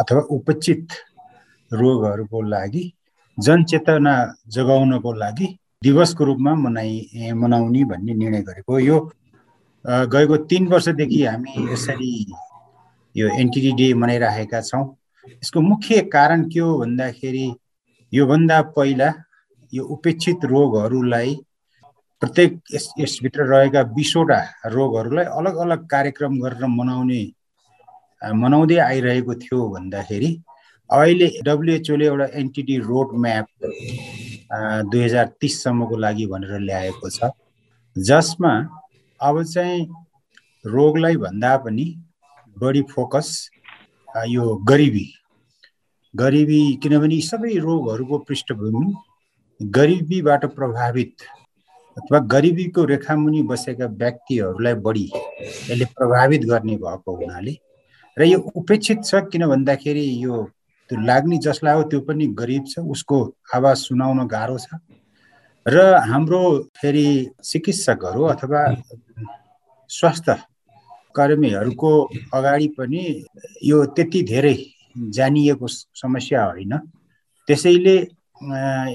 अथवा 0.00 0.20
उपेक्षित 0.36 0.88
रोगहरूको 1.70 2.42
लागि 2.48 2.90
जनचेतना 3.38 4.14
जगाउनको 4.48 5.12
लागि 5.12 5.56
दिवसको 5.82 6.24
रूपमा 6.24 6.54
मनाइ 6.54 7.32
मनाउने 7.34 7.84
भन्ने 7.84 8.14
निर्णय 8.14 8.42
गरेको 8.42 8.78
यो 8.78 8.98
गएको 9.84 10.36
तिन 10.50 10.66
वर्षदेखि 10.68 11.22
हामी 11.24 11.72
यसरी 11.72 12.12
यो 13.14 13.28
एनटिडी 13.40 13.72
डे 13.78 13.92
मनाइरहेका 13.94 14.60
छौँ। 14.60 14.84
यसको 15.42 15.60
मुख्य 15.60 16.00
कारण 16.12 16.42
के 16.48 16.60
हो 16.60 16.78
भन्दाखेरि 16.78 17.46
योभन्दा 18.12 18.60
पहिला 18.76 19.12
यो 19.72 19.84
उपेक्षित 19.94 20.44
रोगहरूलाई 20.44 21.34
प्रत्येक 22.22 22.60
यस 22.74 22.88
यसभित्र 22.98 23.46
रहेका 23.52 23.82
बिसवटा 23.94 24.40
रोगहरूलाई 24.74 25.24
अलग 25.38 25.56
अलग 25.64 25.86
कार्यक्रम 25.86 26.38
गरेर 26.40 26.66
मनाउने 26.78 27.22
मनाउँदै 28.42 28.78
आइरहेको 28.90 29.34
थियो 29.44 29.68
भन्दाखेरि 29.70 30.30
अहिले 30.90 31.28
डब्लुएचओले 31.46 32.06
एउटा 32.06 32.26
एनटिडी 32.40 32.76
रोड 32.88 33.14
म्याप 33.22 33.46
दुई 34.50 35.02
हजार 35.02 35.26
तिससम्मको 35.40 35.96
लागि 35.96 36.26
भनेर 36.26 36.58
ल्याएको 36.60 37.10
छ। 37.10 37.30
जसमा 37.96 38.52
अब 39.20 39.42
चाहिँ 39.42 39.86
रोगलाई 40.64 41.16
भन्दा 41.16 41.56
पनि 41.56 41.86
बढी 42.56 42.82
फोकस 42.90 43.28
यो 44.28 44.54
गरिबी 44.68 45.06
गरिबी 46.14 46.60
किनभने 46.82 47.20
सबै 47.20 47.54
रोगहरूको 47.58 48.18
पृष्ठभूमि 48.18 48.94
गरिबीबाट 49.60 50.44
प्रभावित 50.54 51.22
अथवा 51.96 52.18
गरिबीको 52.32 52.84
रेखामुनि 52.84 53.42
बसेका 53.42 53.86
व्यक्तिहरूलाई 54.02 54.74
बढी 54.86 55.10
यसले 55.40 55.84
प्रभावित 55.96 56.44
गर्ने 56.44 56.76
भएको 56.76 57.16
हुनाले 57.16 57.56
र 58.16 58.22
यो 58.22 58.38
उपेक्षित 58.56 59.04
छ 59.04 59.22
किन 59.32 59.46
भन्दाखेरि 59.46 60.06
यो 60.24 60.42
त्यो 60.90 61.00
लाग्ने 61.00 61.36
जसलाई 61.46 61.74
हो 61.74 61.82
त्यो 61.90 62.00
पनि 62.08 62.26
गरिब 62.40 62.64
छ 62.68 62.78
उसको 62.94 63.16
आवाज 63.54 63.76
सुनाउन 63.76 64.26
गाह्रो 64.26 64.58
छ। 64.58 64.68
र 65.66 65.76
हाम्रो 66.10 66.42
फेरि 66.78 67.08
चिकित्सकहरू 67.42 68.22
अथवा 68.32 68.60
स्वास्थ्य 69.90 70.34
कर्मीहरूको 71.16 71.90
अगाडि 72.34 72.68
पनि 72.78 73.02
यो 73.64 73.84
त्यति 73.96 74.22
धेरै 74.22 74.56
जानिएको 75.16 75.66
समस्या 76.02 76.44
होइन। 76.44 76.72
त्यसैले 77.48 77.96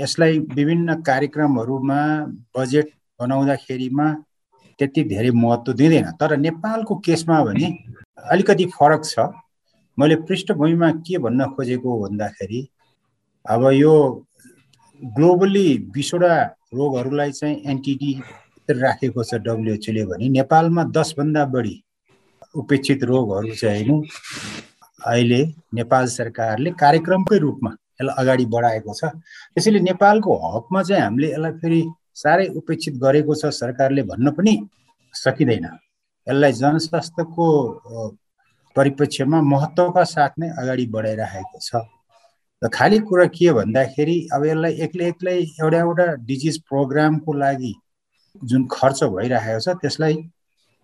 यसलाई 0.02 0.40
विभिन्न 0.56 1.02
कार्यक्रमहरूमा 1.02 2.00
बजेट 2.58 2.88
बनाउँदाखेरिमा 3.20 4.08
त्यति 4.80 5.04
धेरै 5.04 5.32
महत्त्व 5.36 5.74
दिँदैन। 5.74 6.12
तर 6.20 6.38
नेपालको 6.38 6.96
केसमा 7.06 7.44
भने 7.44 7.68
अलिकति 8.32 8.66
फरक 8.76 9.02
छ। 9.06 9.20
मैले 9.98 10.16
पृष्ठभूमिमा 10.28 10.92
के 11.08 11.18
भन्न 11.26 11.46
खोजेको 11.56 12.00
भन्दाखेरि 12.02 12.62
अब 13.46 13.64
यो 13.74 13.94
ग्लोबली 15.02 15.68
बिसवटा 15.94 16.36
रोगहरूलाई 16.74 17.32
चाहिँ 17.32 17.62
एनटिडी 17.72 18.12
राखेको 18.72 19.24
छ 19.24 19.36
डब्लुएचओले 19.46 20.04
भने 20.06 20.30
नेपालमा 20.30 20.84
दसभन्दा 20.98 21.46
बढी 21.54 21.76
उपेक्षित 22.56 23.04
रोगहरू 23.04 23.56
चाहिँ 23.56 23.88
होइन 23.88 24.04
अहिले 25.00 25.42
नेपाल 25.74 26.06
सरकारले 26.16 26.72
कार्यक्रमकै 26.80 27.38
रूपमा 27.40 27.72
यसलाई 28.02 28.16
अगाडि 28.22 28.46
बढाएको 28.54 28.94
छ। 28.94 29.06
त्यसैले 29.54 29.80
नेपालको 29.80 30.32
हकमा 30.56 30.84
चाहिँ 30.84 31.04
हामीले 31.04 31.28
यसलाई 31.32 31.52
फेरि 31.62 31.82
साह्रै 32.22 32.48
उपेक्षित 32.60 32.96
गरेको 33.04 33.36
छ 33.36 33.52
सरकारले 33.62 34.04
भन्न 34.04 34.32
पनि 34.38 34.54
सकिँदैन। 35.14 35.66
यसलाई 36.28 36.52
जनस्वास्थ्यको 36.62 37.48
परिप्रेक्ष्यमा 38.75 39.42
महत्त्वका 39.54 40.04
साथ 40.12 40.40
नै 40.40 40.50
अगाडि 40.62 40.86
बढाइरहेको 40.96 41.60
छ। 41.60 41.82
र 42.62 42.68
खालि 42.74 43.00
कुरा 43.00 43.25
के 43.36 43.51
भन्दाखेरि 43.54 44.18
अब 44.34 44.46
यसलाई 44.46 44.74
एक्लै 44.86 45.08
एक्लै 45.10 45.38
एउटा 45.62 45.80
एउटा 45.80 46.06
डिजिज 46.30 46.58
प्रोग्रामको 46.70 47.34
लागि 47.34 47.74
जुन 48.36 48.68
खर्च 48.72 49.04
भइरहेको 49.16 49.60
छ 49.60 49.75
त्यसलाई 49.82 50.18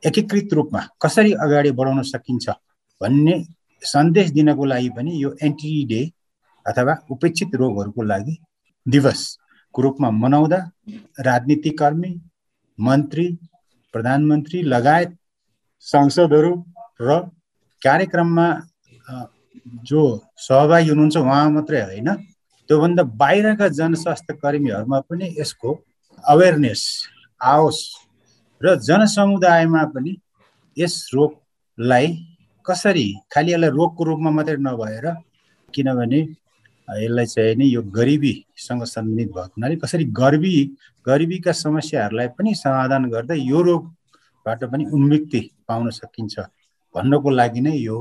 एकीकृत 0.04 0.54
रूपमा 0.54 0.82
कसरी 1.02 1.34
अगाडि 1.46 1.72
बढाउन 1.80 2.02
सकिन्छ 2.14 2.50
भन्ने 3.02 3.36
सन्देश 3.84 4.30
दिनको 4.32 4.66
लागि 4.66 4.90
पनि 4.98 5.12
यो 5.24 5.36
एन्टी 5.44 5.72
डे 5.86 6.02
अथवा 6.66 6.98
उपेक्षित 7.12 7.56
रोगहरूको 7.56 8.04
लागि 8.04 8.38
दिवसको 8.86 9.82
रूपमा 9.82 10.10
मनाउँदा 10.24 10.60
राजनीतिक 11.22 11.78
कर्मी 11.80 12.12
मन्त्री 12.80 13.28
प्रधानमन्त्री 13.94 14.62
लगायत 14.74 15.18
सांसदहरू 15.86 16.54
र 17.02 17.20
कार्यक्रममा 17.82 18.48
जो 19.90 20.02
सहभागी 20.38 20.90
हुनुहुन्छ 20.90 21.18
उहाँ 21.18 21.50
मात्रै 21.52 21.82
होइन 21.82 22.10
त्योभन्दा 22.70 23.04
बाहिरका 23.22 23.68
जनस्वास्थ्य 23.80 24.34
कर्मीहरूमा 24.44 25.00
पनि 25.10 25.36
यसको 25.40 25.70
अवेरनेस 26.24 26.82
आओस् 27.42 27.84
र 28.62 28.76
जनसमुदायमा 28.88 29.84
पनि 29.94 30.16
यस 30.78 30.96
रोगलाई 31.14 32.08
कसरी 32.66 33.08
खालि 33.34 33.54
यसलाई 33.54 33.70
रोगको 33.70 34.04
रूपमा 34.10 34.32
मात्रै 34.38 34.58
नभएर 34.68 35.06
किनभने 35.74 36.20
यसलाई 36.88 37.26
चाहिँ 37.26 37.56
नि 37.56 37.66
यो 37.76 37.82
गरिबीसँग 37.98 38.84
सम्बन्धित 38.96 39.30
भएको 39.30 39.54
हुनाले 39.56 39.76
कसरी 39.84 40.06
गरिबी 40.20 40.54
गरिबीका 41.06 41.52
समस्याहरूलाई 41.64 42.28
पनि 42.38 42.56
समाधान 42.56 43.10
गर्दै 43.10 43.40
यो 43.40 43.62
रोगबाट 43.62 44.64
पनि 44.72 44.86
उन्मुक्ति 44.96 45.42
पाउन 45.68 45.90
सकिन्छ। 46.02 46.36
भन्नको 46.98 47.30
लागि 47.40 47.62
नै 47.62 47.78
यो 47.78 47.98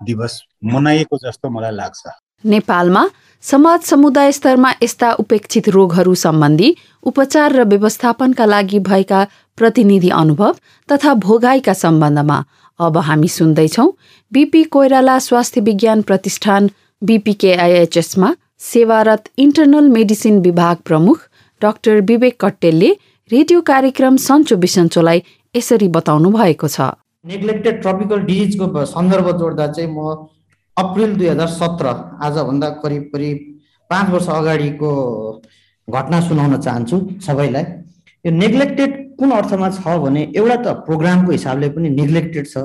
दिवस 0.00 0.40
मनाइएको 0.72 1.18
जस्तो 1.18 1.50
मलाई 1.50 1.74
लाग्छ। 1.74 2.02
नेपालमा 2.44 3.02
समाज 3.44 3.80
समुदाय 3.82 4.32
स्तरमा 4.32 4.70
यस्ता 4.82 5.10
उपेक्षित 5.20 5.68
रोगहरू 5.76 6.14
सम्बन्धी 6.20 6.68
उपचार 7.02 7.52
र 7.52 7.64
व्यवस्थापनका 7.72 8.44
लागि 8.46 8.78
भएका 8.88 9.22
प्रतिनिधि 9.58 10.10
अनुभव 10.14 10.54
तथा 10.88 11.14
भोगाईका 11.24 11.72
सम्बन्धमा 11.80 12.38
अब 12.80 12.98
हामी 13.06 13.28
सुन्दैछौ 13.28 13.86
बिपी 14.32 14.62
कोइराला 14.74 15.18
स्वास्थ्य 15.18 15.60
विज्ञान 15.60 16.02
प्रतिष्ठान 16.02 16.70
बिपिकेआइएचएसमा 17.02 18.30
सेवारत 18.68 19.28
इन्टरनल 19.38 19.88
मेडिसिन 19.88 20.38
विभाग 20.40 20.76
प्रमुख 20.84 21.26
डाक्टर 21.60 22.00
विवेक 22.06 22.40
कट्टेलले 22.44 22.90
रेडियो 23.30 23.60
कार्यक्रम 23.66 24.16
सन्चो 24.28 24.56
बिसन्चोलाई 24.56 25.22
यसरी 25.54 25.88
बताउनु 25.88 26.30
भएको 26.30 26.68
छ। 26.68 26.90
नेग्लेक्टेड 27.28 27.80
ट्रपिकल 27.82 28.20
डिजिजको 28.26 28.84
सन्दर्भ 28.86 29.30
जोड्दा 29.38 29.66
चाहिँ 29.68 29.90
म 29.92 30.28
अप्रिल 30.76 31.14
दुई 31.16 31.26
हजार 31.28 31.48
सत्र 31.50 31.86
आजभन्दा 32.24 32.68
करिब 32.82 33.02
करिब 33.12 33.38
पाँच 33.90 34.10
वर्ष 34.10 34.28
अगाडिको 34.30 34.90
घटना 35.88 36.20
सुनाउन 36.28 36.56
चाहन्छु 36.66 36.96
सबैलाई। 37.26 37.64
यो 38.24 38.30
नेग्लेक्टेड 38.32 38.90
कुन 39.18 39.30
अर्थमा 39.38 39.68
छ 39.76 39.96
भने 40.04 40.22
एउटा 40.36 40.56
त 40.56 40.74
प्रोग्रामको 40.86 41.32
हिसाबले 41.32 41.68
पनि 41.76 41.88
नेग्लेक्टेड 41.90 42.46
छ। 42.46 42.64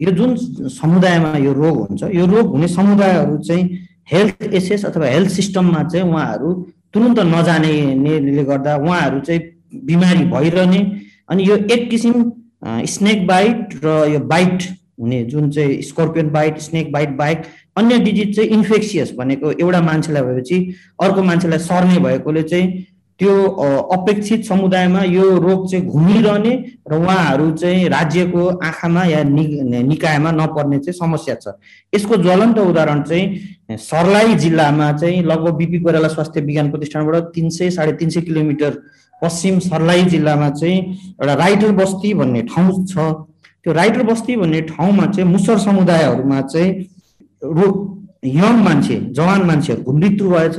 यो 0.00 0.10
जुन 0.18 0.36
समुदायमा 0.80 1.36
यो 1.46 1.52
रोग 1.52 1.78
हुन्छ 1.86 2.02
यो 2.18 2.26
रोग 2.26 2.50
हुने 2.56 2.68
समुदायहरू 2.68 3.38
चाहिँ 3.46 3.64
हेल्थ 4.12 4.42
एसेस 4.58 4.84
अथवा 4.90 5.06
हेल्थ 5.06 5.30
सिस्टममा 5.30 5.82
चाहिँ 5.92 6.08
उहाँहरू 6.10 6.52
तुरुन्त 6.94 7.18
नजानेले 7.34 8.44
गर्दा 8.50 8.76
उहाँहरू 8.76 9.20
चाहिँ 9.28 9.40
बिमारी 9.86 10.24
भइरहने 10.34 10.80
अनि 11.30 11.48
यो 11.48 11.56
एक 11.74 11.90
किसिम 11.90 12.16
स्नेक 12.64 13.26
बाइट 13.26 13.74
र 13.84 14.04
यो 14.12 14.18
बाइट 14.18 14.62
हुने 15.00 15.22
जुन 15.24 15.50
चाहिँ 15.50 15.80
scorpion 15.82 16.30
bite 16.30 16.58
snake 16.58 16.92
bite 16.92 17.10
bite 17.16 17.44
अन्य 17.76 17.98
डिजिज 17.98 18.36
चाहिँ 18.36 18.50
इन्फेक्सियस 18.50 19.12
भनेको 19.18 19.52
एउटा 19.52 19.80
मान्छेलाई 19.80 20.22
भएपछि 20.22 20.58
अर्को 21.02 21.22
मान्छेलाई 21.22 21.58
सर्ने 21.58 21.98
भएकोले 21.98 22.42
चाहिँ 22.42 22.86
त्यो 23.20 23.32
अपेक्षित 23.92 24.44
समुदायमा 24.44 25.02
यो 25.04 25.24
रोग 25.38 25.70
चाहिँ 25.70 25.86
घुमिरहने 25.86 26.52
र 26.90 26.94
उहाँहरू 26.96 27.50
चाहिँ 27.56 27.88
राज्यको 27.88 28.46
आँखामा 28.64 29.04
या 29.04 29.22
निकायमा 29.22 30.30
नपर्ने 30.30 30.78
चाहिँ 30.78 30.98
समस्या 30.98 31.34
छ। 31.34 31.52
यसको 31.94 32.16
ज्वलन्त 32.16 32.58
उदाहरण 32.58 33.02
चाहिँ 33.02 33.76
सर्लाही 33.76 34.34
जिल्लामा 34.34 34.92
चाहिँ 34.92 35.22
लगभग 35.22 35.54
बिपी 35.56 35.80
कोइराला 35.80 36.08
स्वास्थ्य 36.08 36.40
विज्ञान 36.40 36.70
प्रतिष्ठानबाट 36.70 37.32
तिन 37.34 37.48
सय 37.50 37.70
साढे 37.70 37.92
तिन 37.92 38.08
सय 38.08 38.20
किलोमिटर 38.20 38.80
पश्चिम 39.22 39.58
सर्लाही 39.60 40.04
जिल्लामा 40.10 40.48
चाहिँ 40.50 40.78
एउटा 41.20 41.34
राइटर 41.34 41.72
बस्ती 41.72 42.14
भन्ने 42.14 42.42
ठाउँ 42.52 42.84
छ। 42.86 42.94
त्यो 43.66 43.72
राइटर 43.72 44.02
बस्ती 44.02 44.36
भन्ने 44.36 44.60
ठाउँमा 44.72 45.06
चाहिँ 45.06 45.30
मुसर 45.30 45.58
समुदायहरूमा 45.58 46.40
चाहिँ 46.42 46.70
रो 47.42 47.66
यङ 48.24 48.56
मान्छे 48.64 48.96
जवान 49.16 49.42
मान्छेहरूको 49.46 49.92
मृत्यु 49.92 50.30
भएछ। 50.30 50.58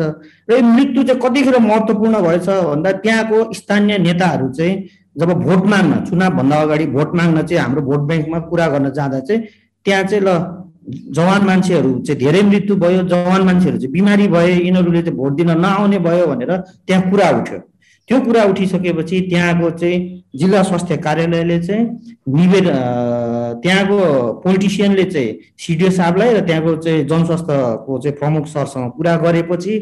र 0.49 0.53
यो 0.53 0.61
मृत्यु 0.61 1.03
चाहिँ 1.03 1.21
कतिखेर 1.21 1.57
महत्त्वपूर्ण 1.59 2.21
भएछ 2.21 2.47
भन्दा 2.49 2.91
त्यहाँको 3.01 3.37
स्थानीय 3.53 3.97
नेताहरू 3.97 4.49
चाहिँ 4.53 4.75
जब 5.19 5.31
भोट 5.41 5.65
माग्न 5.67 5.99
चुनावभन्दा 6.09 6.61
अगाडि 6.61 6.85
भोट 6.95 7.15
माग्न 7.15 7.41
चाहिँ 7.41 7.61
हाम्रो 7.63 7.81
भोट 7.89 8.01
ब्याङ्कमा 8.09 8.39
कुरा 8.49 8.67
गर्न 8.67 8.89
जाँदा 8.91 9.19
चाहिँ 9.19 9.41
त्यहाँ 9.85 10.03
चाहिँ 10.03 10.23
ल 10.25 10.29
जवान 11.13 11.45
मान्छेहरू 11.45 11.91
चाहिँ 12.05 12.19
धेरै 12.19 12.41
मृत्यु 12.43 12.75
भयो 12.75 13.01
जवान 13.07 13.41
मान्छेहरू 13.45 13.77
चाहिँ 13.77 13.91
बिमारी 13.93 14.27
भए 14.27 14.53
यिनीहरूले 14.53 15.01
चाहिँ 15.01 15.17
भोट 15.17 15.33
दिन 15.37 15.51
नआउने 15.59 15.99
भयो 15.99 16.25
भनेर 16.27 16.51
त्यहाँ 16.87 17.09
कुरा 17.09 17.29
उठ्यो। 17.39 17.59
त्यो 18.11 18.19
कुरा 18.21 18.43
उठिसकेपछि 18.43 19.19
त्यहाँको 19.31 19.69
चाहिँ 19.79 19.97
जिल्ला 20.35 20.61
स्वास्थ्य 20.63 20.95
कार्यालयले 20.97 21.59
चाहिँ 21.59 21.83
निवेद 22.27 22.67
त्यहाँको 23.63 23.97
पोलिटिसियनले 24.43 25.03
चाहिँ 25.13 25.37
सिडिओ 25.57 25.89
साहबलाई 25.89 26.33
र 26.33 26.39
त्यहाँको 26.47 26.75
चाहिँ 26.83 27.05
जनस्वास्थ्यको 27.07 27.99
चाहिँ 28.03 28.17
प्रमुख 28.19 28.47
सरसँग 28.51 28.91
कुरा 28.97 29.15
गरेपछि 29.23 29.73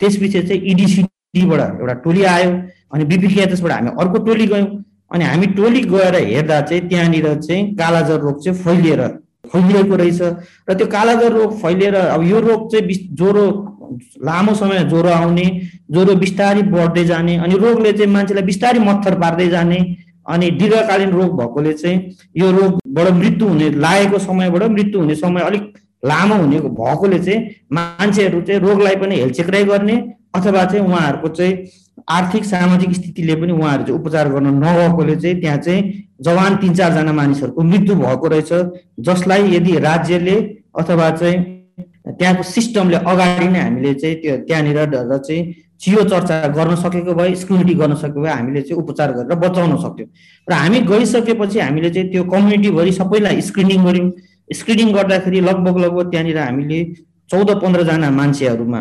त्यसपछि 0.00 0.42
चाहिँ 0.48 0.60
इडिसिडीबाट 0.72 1.80
एउटा 1.80 1.94
टोली 2.04 2.22
आयो 2.34 2.50
अनि 2.92 3.04
बिपिकेएचएसबाट 3.08 3.72
हामी 3.72 3.90
अर्को 4.00 4.18
टोली 4.28 4.46
गयौँ। 4.52 4.68
अनि 5.14 5.24
हामी 5.24 5.46
टोली 5.56 5.80
गएर 5.88 6.14
हेर्दा 6.28 6.60
चाहिँ 6.68 6.88
त्यहाँनिर 6.88 7.34
चाहिँ 7.40 7.74
कालाजर 7.74 8.20
रोग 8.20 8.44
चाहिँ 8.44 8.58
फैलिएर 8.64 9.00
फैलिएको 9.48 9.96
रहेछ। 9.96 10.20
र 10.68 10.74
त्यो 10.76 10.86
कालाजर 10.92 11.32
रोग 11.32 11.56
फैलिएर 11.62 11.94
अब 11.96 12.22
यो 12.28 12.40
रोग 12.48 12.70
चाहिँ 12.72 12.94
ज्वरो 13.16 13.44
लामो 14.24 14.54
समय 14.54 14.84
ज्वरो 14.84 15.10
आउने 15.10 15.46
ज्वरो 15.90 16.14
बिस्तारै 16.16 16.62
बढ्दै 16.68 17.04
जाने 17.04 17.36
अनि 17.38 17.58
रोगले 17.58 17.92
चाहिँ 17.92 18.12
मान्छेलाई 18.12 18.44
बिस्तारै 18.44 18.80
मत्थर 18.80 19.18
पार्दै 19.20 19.48
जाने 19.48 19.80
अनि 20.26 20.50
दीर्घकालीन 20.50 21.10
रोग 21.10 21.36
भएकोले 21.36 21.72
चाहिँ 21.72 22.16
यो 22.36 22.50
रोगबाट 22.50 23.10
मृत्यु 23.14 23.48
हुने 23.48 23.70
लागेको 23.78 24.18
समयबाट 24.18 24.62
मृत्यु 24.70 25.00
हुने 25.00 25.14
समय 25.14 25.42
अलिक 25.42 25.72
लामो 26.04 26.34
हुने 26.34 26.60
भएकोले 26.60 27.18
चाहिँ 27.18 27.40
मान्छेहरू 27.72 28.40
चाहिँ 28.40 28.60
रोगलाई 28.60 28.96
पनि 28.96 29.20
हेलचेक्राइ 29.20 29.64
गर्ने 29.64 29.96
अथवा 30.34 30.64
चाहिँ 30.64 30.84
उहाँहरूको 30.86 31.28
चाहिँ 31.28 31.56
आर्थिक 32.08 32.44
सामाजिक 32.44 32.94
स्थितिले 32.94 33.34
पनि 33.34 33.52
उहाँहरू 33.52 33.84
चाहिँ 33.84 34.00
उपचार 34.00 34.28
गर्न 34.28 34.54
नगएकोले 34.56 35.16
चाहिँ 35.16 35.40
त्यहाँ 35.40 35.58
चाहिँ 35.58 35.82
जवान 36.22 36.56
तिन 36.56 36.74
चारजना 36.74 37.12
मानिसहरूको 37.12 37.62
मृत्यु 37.62 37.94
भएको 37.94 38.28
रहेछ 38.28 38.52
जसलाई 39.00 39.50
यदि 39.50 39.78
राज्यले 39.80 40.36
अथवा 40.78 41.10
चाहिँ 41.10 41.57
त्यहाँको 42.08 42.42
सिस्टमले 42.42 42.96
अगाडि 42.96 43.48
नै 43.48 43.60
हामीले 43.60 43.94
चाहिँ 43.94 44.16
त्यो 44.22 44.36
त्यहाँनिर 44.48 44.78
चाहिँ 45.18 45.42
चियो 45.80 46.02
चर्चा 46.10 46.36
गर्न 46.56 46.74
सकेको 46.74 47.14
भए 47.14 47.34
स्क्रुनिटी 47.34 47.74
गर्न 47.74 47.94
सकेको 47.94 48.20
भए 48.20 48.30
हामीले 48.30 48.62
चाहिँ 48.62 48.82
उपचार 48.82 49.12
गरेर 49.12 49.38
बचाउन 49.38 49.76
सक्थ्यौँ। 49.76 50.08
र 50.48 50.52
हामी 50.52 50.80
गइसकेपछि 50.88 51.58
हामीले 51.58 51.90
चाहिँ 51.90 52.08
त्यो 52.10 52.24
कम्युनिटीभरि 52.24 52.92
सबैलाई 52.92 53.40
स्क्रिनिङ 53.40 53.84
गऱ्यौँ। 53.84 54.10
स्क्रिनिङ 54.50 54.92
गर्दाखेरि 54.92 55.40
लगभग 55.40 55.76
लगभग 55.78 56.10
त्यहाँनिर 56.10 56.38
हामीले 56.38 56.80
चौध 57.30 57.50
पन्ध्रजना 57.62 58.10
मान्छेहरूमा 58.10 58.80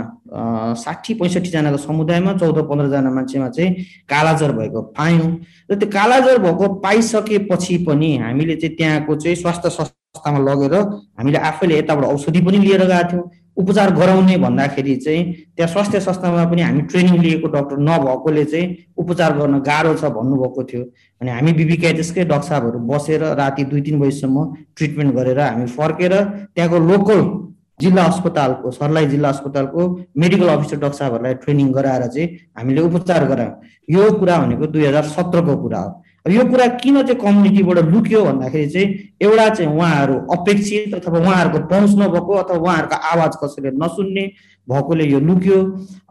साठी 0.79 1.13
पैँसठीजनाको 1.19 1.77
समुदायमा 1.77 2.33
चौध 2.37 2.57
पन्ध्रजना 2.69 3.09
मान्छेमा 3.11 3.49
चाहिँ 3.49 3.73
कालाजर 4.09 4.51
भएको 4.59 4.81
पायौँ 4.97 5.31
र 5.71 5.75
त्यो 5.75 5.89
कालाजर 5.89 6.37
भएको 6.43 6.67
पाइसकेपछि 6.83 7.77
पनि 7.87 8.15
हामीले 8.17 8.55
चाहिँ 8.55 8.75
त्यहाँको 8.77 9.15
चाहिँ 9.15 9.35
स्वास्थ्य 9.35 9.69
संस्थामा 9.69 10.39
लगेर 10.47 10.75
हामीले 11.19 11.37
आफैले 11.49 11.79
यताबाट 11.79 12.05
औषधि 12.05 12.41
पनि 12.41 12.57
लिएर 12.57 12.85
गएको 12.85 13.11
थियौँ। 13.11 13.29
उपचार 13.57 13.91
गराउने 13.93 14.37
भन्दाखेरि 14.37 14.95
चाहिँ 14.95 15.23
त्यहाँ 15.55 15.71
स्वास्थ्य 15.73 15.99
संस्थामा 15.99 16.45
पनि 16.45 16.61
हामी 16.61 16.81
ट्रेनिङ 16.91 17.19
लिएको 17.21 17.47
डक्टर 17.47 17.77
नभएकोले 17.83 18.43
चाहिँ 18.45 18.75
उपचार 18.97 19.37
गर्न 19.37 19.59
गाह्रो 19.59 19.93
छ 19.97 20.13
भन्नुभएको 20.13 20.63
थियो। 20.63 20.83
अनि 21.21 21.29
हामी 21.31 21.53
बिबिक्याटिसकै 21.59 22.23
डक्टर 22.23 22.47
साहबहरू 22.47 22.79
बसेर 22.91 23.23
राति 23.41 23.63
दुई 23.65 23.81
तिन 23.81 23.99
बजीसम्म 23.99 24.45
ट्रिटमेन्ट 24.77 25.15
गरेर 25.15 25.39
हामी 25.39 25.65
फर्केर 25.73 26.13
त्यहाँको 26.55 26.79
लोकल 26.87 27.21
जिल्ला 27.79 28.03
अस्पतालको 28.03 28.71
सर्लाही 28.71 29.07
जिल्ला 29.07 29.29
अस्पतालको 29.29 29.81
मेडिकल 30.17 30.47
अफिसर 30.49 30.77
डक्टर 30.77 30.97
साहबहरूलाई 30.97 31.33
ट्रेनिङ 31.45 31.71
गराएर 31.71 32.07
चाहिँ 32.07 32.27
हामीले 32.57 32.81
उपचार 32.81 33.27
गरायौँ। 33.27 33.53
यो 33.89 34.11
कुरा 34.19 34.37
भनेको 34.37 34.67
दुई 34.67 34.85
हजार 34.85 35.03
सत्रको 35.13 35.55
कुरा 35.57 35.79
हो। 35.79 36.03
यो 36.27 36.43
कुरा 36.43 36.67
किन 36.81 37.01
चाहिँ 37.01 37.19
कम्युनिटीबाट 37.21 37.77
लुक्यो 37.93 38.23
भन्दाखेरि 38.23 38.67
चाहिँ 38.69 38.87
एउटा 39.21 39.47
चाहिँ 39.49 39.71
उहाँहरू 39.71 40.15
अपेक्षित 40.35 40.95
अथवा 40.95 41.19
उहाँहरूको 41.19 41.59
पहुँच 41.67 41.91
नभएको 41.99 42.33
अथवा 42.33 42.57
उहाँहरूको 42.57 42.95
आवाज 43.13 43.35
कसैले 43.43 43.71
नसुन्ने 43.77 44.25
भएकोले 44.67 45.05
यो 45.05 45.19
लुक्यो। 45.29 45.61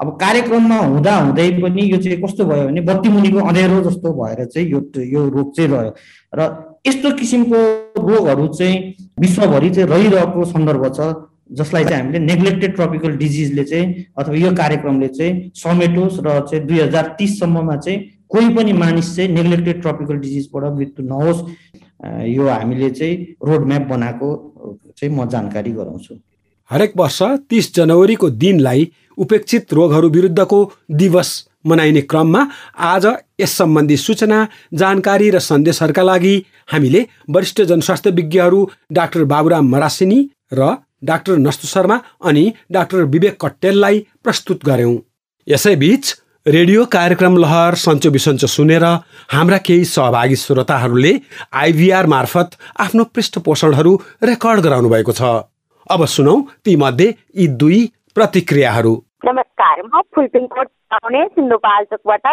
अब 0.00 0.16
कार्यक्रममा 0.22 0.78
हुँदा 0.78 1.16
हुँदै 1.16 1.50
पनि 1.60 1.82
यो 1.92 1.98
चाहिँ 1.98 2.22
कस्तो 2.22 2.44
भयो 2.46 2.64
भने 2.66 2.80
बत्ती 2.80 3.08
मुनिको 3.08 3.38
अँध्यारो 3.42 3.82
जस्तो 3.90 4.12
भएर 4.14 4.44
चाहिँ 4.46 4.68
यो 4.70 4.80
यो 5.04 5.28
रोग 5.28 5.54
चाहिँ 5.56 5.70
रह्यो। 5.70 5.92
र 6.32 6.40
यस्तो 6.86 7.10
किसिमको 7.18 7.58
रोगहरू 8.00 8.46
चाहिँ 8.54 8.76
विश्वभरि 9.20 9.70
चाहिँ 9.70 9.88
रहिरहेको 9.90 10.44
सन्दर्भ 10.44 10.92
छ। 10.96 11.14
जसलाई 11.50 11.84
चाहिँ 11.84 12.02
हामीले 12.02 12.18
नेग्लेक्टेड 12.18 12.74
ट्रपिकल 12.74 13.16
डिजिजले 13.16 13.64
चाहिँ 13.64 14.04
अथवा 14.18 14.34
यो 14.34 14.52
कार्यक्रमले 14.56 15.08
चाहिँ 15.08 15.50
समेटोस् 15.54 16.20
र 16.26 16.40
चाहिँ 16.40 16.64
दुई 16.66 16.80
हजार 16.80 17.14
तिससम्ममा 17.18 17.76
चाहिँ 17.76 17.98
कोही 18.28 18.54
पनि 18.54 18.72
मानिस 18.72 19.14
चाहिँ 19.16 19.30
नेग्लेक्टेड 19.32 19.80
ट्रपिकल 19.82 20.16
डिजिजबाट 20.18 20.64
मृत्यु 20.76 21.06
नहोस् 21.06 21.42
यो 22.28 22.48
हामीले 22.48 22.90
चाहिँ 22.90 23.16
रोडम्याप 23.46 23.82
बनाएको 23.88 24.28
चाहिँ 24.98 25.14
म 25.14 25.28
जानकारी 25.28 25.72
गराउँछु। 25.72 26.14
हरेक 26.70 26.92
वर्ष 26.96 27.22
तिस 27.50 27.74
जनवरीको 27.74 28.30
दिनलाई 28.30 28.90
उपेक्षित 29.18 29.74
रोगहरू 29.74 30.08
विरुद्धको 30.10 30.58
दिवस 30.90 31.30
मनाइने 31.66 32.00
क्रममा 32.00 32.46
आज 32.78 33.06
यस 33.40 33.52
सम्बन्धी 33.52 33.96
सूचना 33.96 34.46
जानकारी 34.74 35.30
र 35.30 35.38
सन्देशहरूका 35.40 36.02
लागि 36.02 36.34
हामीले 36.72 37.06
वरिष्ठ 37.30 37.62
जनस्वास्थ्य 37.62 38.10
विज्ञहरू 38.10 38.68
डाक्टर 38.92 39.24
बाबुराम 39.24 39.70
मरासिनी 39.70 40.18
र 40.52 40.74
डाक्टर 41.02 41.36
नस्तु 41.38 41.68
शर्मा 41.68 42.00
अनि 42.24 42.44
डाक्टर 42.72 43.02
विवेक 43.14 43.36
कट्टेललाई 43.40 43.98
प्रस्तुत 44.24 44.64
गर्यौं। 44.64 44.96
यसैबीच 45.46 46.14
रेडियो 46.46 46.84
कार्यक्रम 46.86 47.36
लहर 47.36 47.74
सन्चो 47.76 48.10
बिसन्चो 48.10 48.46
सुनेर 48.46 48.84
हाम्रा 49.32 49.58
केही 49.66 49.84
सहभागी 49.86 50.36
श्रोताहरूले 50.36 51.12
आइभीआर 51.62 52.06
मार्फत 52.06 52.56
आफ्नो 52.80 53.04
पृष्ठपोषणहरू 53.14 53.94
रेकर्ड 54.24 54.60
गराउनु 54.60 54.88
भएको 54.88 55.12
छ। 55.12 55.32
अब 55.86 56.04
सुनौ 56.08 56.36
ती 56.64 56.76
मध्ये 56.76 57.08
यी 57.36 57.46
दुई 57.60 57.80
प्रतिक्रियाहरू। 58.16 58.94
नमस्कार 59.24 59.82
म 59.84 60.00
फुलपिङकोट 60.14 60.68
आउने 60.94 61.24
सिन्धुपाल्चोकबाट 61.28 62.26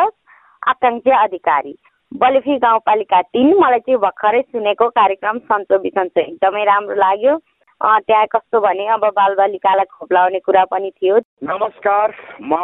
आकाङ्क्षा 0.64 1.24
अधिकारी। 1.24 1.74
बलेफी 2.12 2.58
गाउँपालिका 2.60 3.22
तिन 3.34 3.48
मलाई 3.60 3.80
चाहिँ 3.80 4.00
भर्खरै 4.00 4.42
सुनेको 4.42 4.88
कार्यक्रम 4.98 5.38
सन्चो 5.50 5.80
बिसन्चो 5.82 6.22
एकदमै 6.22 6.64
राम्रो 6.66 6.96
लाग्यो। 6.96 7.36
त्यहाँ 7.84 8.26
कस्तो 8.32 8.60
भने 8.60 8.88
अब 8.88 9.06
बालबालिकालाई 9.12 9.86
खोप 9.92 10.14
लाउने 10.14 10.40
कुरा 10.40 10.64
पनि 10.72 10.90
थियो। 10.92 11.18
नमस्कार 11.44 12.14
म 12.42 12.56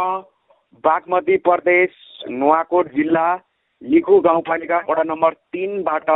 बागमती 0.83 1.35
प्रदेश 1.43 1.91
नुवाकोट 2.31 2.87
जिल्ला 2.95 3.27
लिखु 3.81 4.19
गाउँपालिका 4.21 4.77
वडा 4.89 5.03
नम्बर 5.03 5.33
तिनबाट 5.51 6.09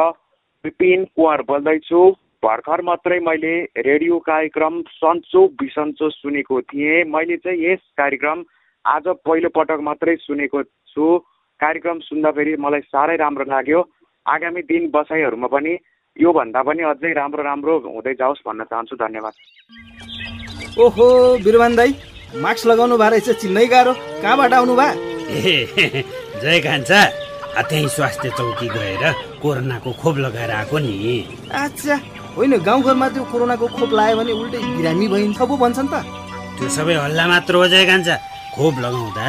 विपिन 0.63 1.03
कुँवर 1.15 1.41
बोल्दैछु। 1.43 2.01
भर्खर 2.43 2.81
मात्रै 2.81 3.19
मैले 3.19 3.53
रेडियो 3.83 4.19
कार्यक्रम 4.23 4.81
सन्चो 4.95 5.47
बिसन्चो 5.59 6.09
सुनेको 6.09 6.61
थिएँ। 6.71 7.03
मैले 7.03 7.37
चाहिँ 7.43 7.59
यस 7.63 7.83
कार्यक्रम 7.97 8.43
आज 8.85 9.07
पहिलो 9.27 9.49
पटक 9.51 9.79
मात्रै 9.83 10.15
सुनेको 10.23 10.63
छु। 10.63 11.17
कार्यक्रम 11.59 11.99
सुन्दाखेरि 12.07 12.55
मलाई 12.55 12.81
साह्रै 12.87 13.15
राम्रो 13.19 13.51
लाग्यो। 13.51 13.83
आगामी 14.25 14.61
दिन 14.63 14.91
बसाइहरूमा 14.91 15.47
पनि 15.47 15.75
योभन्दा 16.17 16.61
पनि 16.61 16.83
अझै 16.85 17.11
राम्रो 17.13 17.43
राम्रो 17.43 17.73
हुँदै 17.85 18.13
जाओस् 18.21 18.45
भन्न 18.45 18.63
चाहन्छु 18.69 18.95
धन्यवाद। 18.95 19.33
ओहो 20.77 21.07
बिरुवान 21.43 21.73
दाई 21.75 21.91
मास्क 22.37 22.67
लगाउनु 22.67 22.97
भए 22.97 23.09
रहेछ 23.09 23.29
चिन्नै 23.41 23.65
गाह्रो। 23.73 23.93
कहाँबाट 24.21 24.53
आउनु 24.53 24.73
भए? 24.75 24.91
जय 26.41 26.59
कान्छा। 26.65 27.01
त्यही 27.53 27.87
स्वास्थ्य 27.89 28.29
चौकी 28.37 28.67
गएर 28.69 29.03
कोरोनाको 29.41 29.91
खोप 30.01 30.15
लगाएर 30.25 30.51
आएको 30.51 30.77
नि। 30.85 30.93
अच्छा 31.53 31.95
होइन 32.35 32.53
गाउँघरमा 32.61 33.07
त्यो 33.09 33.23
कोरोनाको 33.33 33.67
खोप 33.77 33.91
लगायो 33.93 34.17
भने 34.17 34.33
उल्टै 34.33 34.61
बिरामी 34.77 35.07
भइन्छ 35.07 35.39
पो 35.41 35.55
भन्छन् 35.57 35.89
त। 35.93 35.95
त्यो 36.57 36.69
सबै 36.77 36.93
हल्ला 36.93 37.25
मात्र 37.27 37.53
हो 37.55 37.65
जय 37.73 37.85
कान्छा। 37.89 38.15
खोप 38.53 38.75
लगाउँदा 38.85 39.25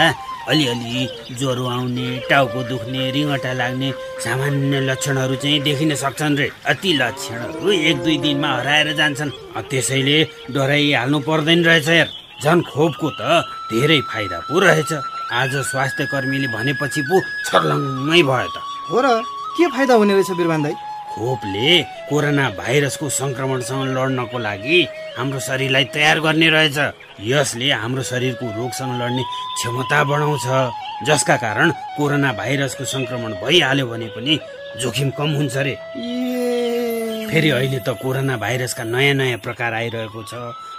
अलिअलि 0.48 1.08
ज्वरो 1.38 1.64
आउने 1.66 2.08
टाउको 2.30 2.62
दुख्ने 2.68 3.10
रिङटा 3.14 3.52
लाग्ने 3.60 3.90
सामान्य 4.24 4.80
लक्षणहरू 4.88 5.34
चाहिँ 5.42 5.60
देखिन 5.62 5.94
सक्छन् 5.94 6.38
रे। 6.38 6.48
ती 6.80 6.90
लक्षणहरू 6.98 7.70
एक 7.70 7.96
दुई 8.04 8.16
दिनमा 8.24 8.50
हराएर 8.56 8.92
जान्छन्। 9.00 9.30
त्यसैले 9.70 10.18
डराइहाल्नु 10.54 11.18
पर्दैन 11.28 11.64
रहेछ 11.64 11.88
यार। 11.88 12.08
झन् 12.44 12.62
खोपको 12.62 13.08
त 13.20 13.22
धेरै 13.72 14.00
फाइदा 14.10 14.38
पो 14.48 14.58
रहेछ। 14.60 14.92
आज 15.32 15.52
स्वास्थ्य 15.70 16.04
कर्मीले 16.12 16.48
भनेपछि 16.54 17.00
पो 17.08 17.16
छर्लङ्गै 17.46 18.22
भयो 18.28 18.48
त। 18.54 18.56
हो 18.90 18.98
र 19.00 19.06
के 19.56 19.64
फाइदा 19.74 19.94
हुने 19.94 20.12
रहेछ 20.14 20.30
बिरबान 20.36 20.60
खोपले 21.14 21.82
कोरोना 22.10 22.48
भाइरसको 22.58 23.08
सङ्क्रमणसँग 23.08 23.94
लड्नको 23.96 24.38
लागि 24.38 24.78
हाम्रो 25.18 25.40
शरीरलाई 25.40 25.84
तयार 25.94 26.20
गर्ने 26.20 26.48
रहेछ। 26.50 26.78
यसले 27.30 27.70
हाम्रो 27.70 28.02
शरीरको 28.02 28.46
रोगसँग 28.58 28.92
लड्ने 29.00 29.22
क्षमता 29.56 29.98
बढाउँछ। 30.10 30.46
जसका 31.06 31.36
कारण 31.44 31.70
कोरोना 31.96 32.32
भाइरसको 32.34 32.84
सङ्क्रमण 32.84 33.32
भइहाल्यो 33.42 33.86
भने 33.86 34.08
पनि 34.14 34.38
जोखिम 34.82 35.10
कम 35.18 35.30
हुन्छ 35.38 35.56
रे। 35.56 35.74
फेरि 37.30 37.50
अहिले 37.50 37.78
त 37.86 37.94
कोरोना 38.02 38.36
भाइरसका 38.42 38.84
नयाँ 38.84 39.14
नयाँ 39.14 39.38
प्रकार 39.46 39.74
आइरहेको 39.74 40.22
छ 40.30 40.34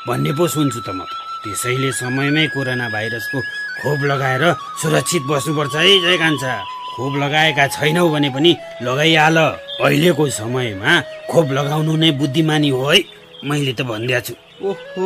भन्ने 0.07 0.31
पो 0.35 0.47
सुन्छु 0.47 0.79
त 0.83 0.89
म 0.91 1.07
त। 1.07 1.11
त्यसैले 1.43 1.91
समयमै 1.95 2.45
कोरोना 2.55 2.87
भाइरसको 2.91 3.39
खोप 3.79 3.99
लगाएर 4.11 4.43
सुरक्षित 4.81 5.23
बस्नुपर्छ 5.31 5.75
है 5.75 5.93
जय 6.03 6.17
कान्छा 6.17 6.53
खोप 6.95 7.13
लगाएका 7.19 7.67
छैनौ 7.75 8.07
भने 8.09 8.29
पनि 8.31 8.55
लगाइहाल। 8.81 9.37
अहिलेको 9.83 10.29
समयमा 10.31 10.91
खोप 11.27 11.51
लगाउनु 11.51 11.95
नै 11.99 12.11
बुद्धिमानी 12.15 12.69
हो 12.69 12.83
है। 12.87 12.99
मैले 13.43 13.73
त 13.75 13.83
भनिदिएको 13.83 14.23
छु। 14.23 14.33
ओहो 14.63 15.05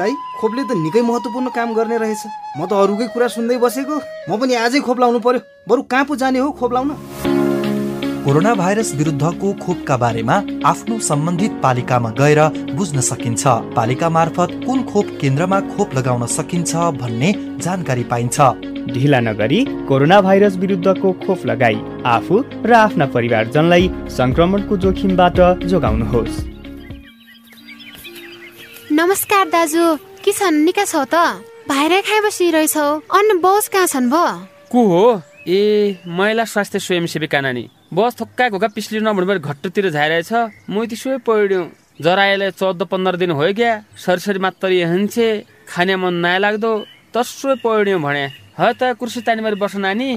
दाई 0.00 0.12
खोपले 0.40 0.62
त 0.64 0.72
निकै 0.72 1.02
महत्त्वपूर्ण 1.04 1.48
काम 1.52 1.74
गर्ने 1.76 1.96
रहेछ। 2.00 2.22
म 2.56 2.64
त 2.64 2.72
अरूकै 2.72 3.06
कुरा 3.12 3.28
सुन्दै 3.28 3.60
बसेको। 3.60 3.96
म 4.28 4.40
पनि 4.40 4.54
आजै 4.56 4.80
खोप 4.80 4.98
लाउनु 5.04 5.20
पर्यो। 5.20 5.40
बरु 5.68 5.82
कहाँ 5.84 6.04
पो 6.08 6.16
जाने 6.16 6.38
हो 6.40 6.50
खोप 6.56 6.72
लाउन? 6.72 6.90
कोरोना 8.24 8.54
भाइरस 8.54 8.94
विरुद्धको 8.94 9.52
खोपका 9.62 9.96
बारेमा 9.96 10.34
आफ्नो 10.64 10.98
सम्बन्धित 11.00 11.52
पालिकामा 11.62 12.10
गएर 12.10 12.40
बुझ्न 12.74 13.00
सकिन्छ। 13.00 13.42
पालिका 13.76 14.08
मार्फत 14.08 14.50
कुन 14.66 14.82
खोप 14.82 15.06
केन्द्रमा 15.20 15.58
खोप 15.70 15.94
लगाउन 15.94 16.26
सकिन्छ 16.26 16.74
भन्ने 17.00 17.30
जानकारी 17.58 18.04
पाइन्छ। 18.04 18.38
ढिला 18.94 19.20
नगरी 19.20 19.58
कोरोना 19.88 20.20
भाइरस 20.20 20.56
विरुद्धको 20.56 21.12
खोप 21.26 21.46
लगाई 21.46 21.80
आफू 22.06 22.38
र 22.62 22.72
आफ्ना 22.74 23.06
परिवारजनलाई 23.10 23.90
संक्रमणको 24.14 24.76
जोखिमबाट 24.76 25.66
जोगाउनुहोस्। 25.66 26.38
नमस्कार 28.92 29.44
दाजु 29.48 29.84
के 30.22 30.32
छन्? 30.32 30.62
निका 30.62 30.84
छौ 30.84 31.04
त? 31.04 31.42
भाइरा 31.68 32.00
खाइ 32.06 32.20
बसिरहेछौ 32.20 32.88
अन्न 33.18 33.40
बस 33.42 33.68
कहाँ 33.68 33.86
छन् 33.86 34.10
भो? 34.10 34.24
को 34.70 34.80
हो? 34.88 35.06
ए 35.48 35.98
महिला 36.06 36.44
स्वास्थ्य 36.46 36.78
स्वयंसेविका 36.78 37.40
नानी। 37.40 37.68
बस 37.92 38.16
थोक्का 38.20 38.48
घोका 38.48 38.68
पिछली 38.72 39.00
नभन्नु 39.04 39.38
घट्टोतिर 39.38 39.88
झाइरहेछ। 39.92 40.32
म 40.72 40.84
त्यसो 40.88 41.18
पढ्यौँ 41.28 41.64
जराएलाई 42.00 42.50
चौध 42.56 42.82
पन्ध्र 42.88 43.16
दिन 43.20 43.30
हो 43.36 43.52
क्या? 43.52 43.72
सरसरी 44.00 44.38
मात्र 44.40 44.72
हन्छे 44.88 45.26
खाने 45.68 45.96
मन 46.00 46.14
नयाँ 46.24 46.40
लाग्दो 46.40 46.72
तसो 47.12 47.60
पढ्यौँ 47.60 48.00
भने। 48.00 48.24
है 48.56 48.72
त 48.72 48.96
कुर्सी 48.96 49.20
तानीमारी 49.28 49.56
बस 49.60 49.76
नानी। 49.76 50.10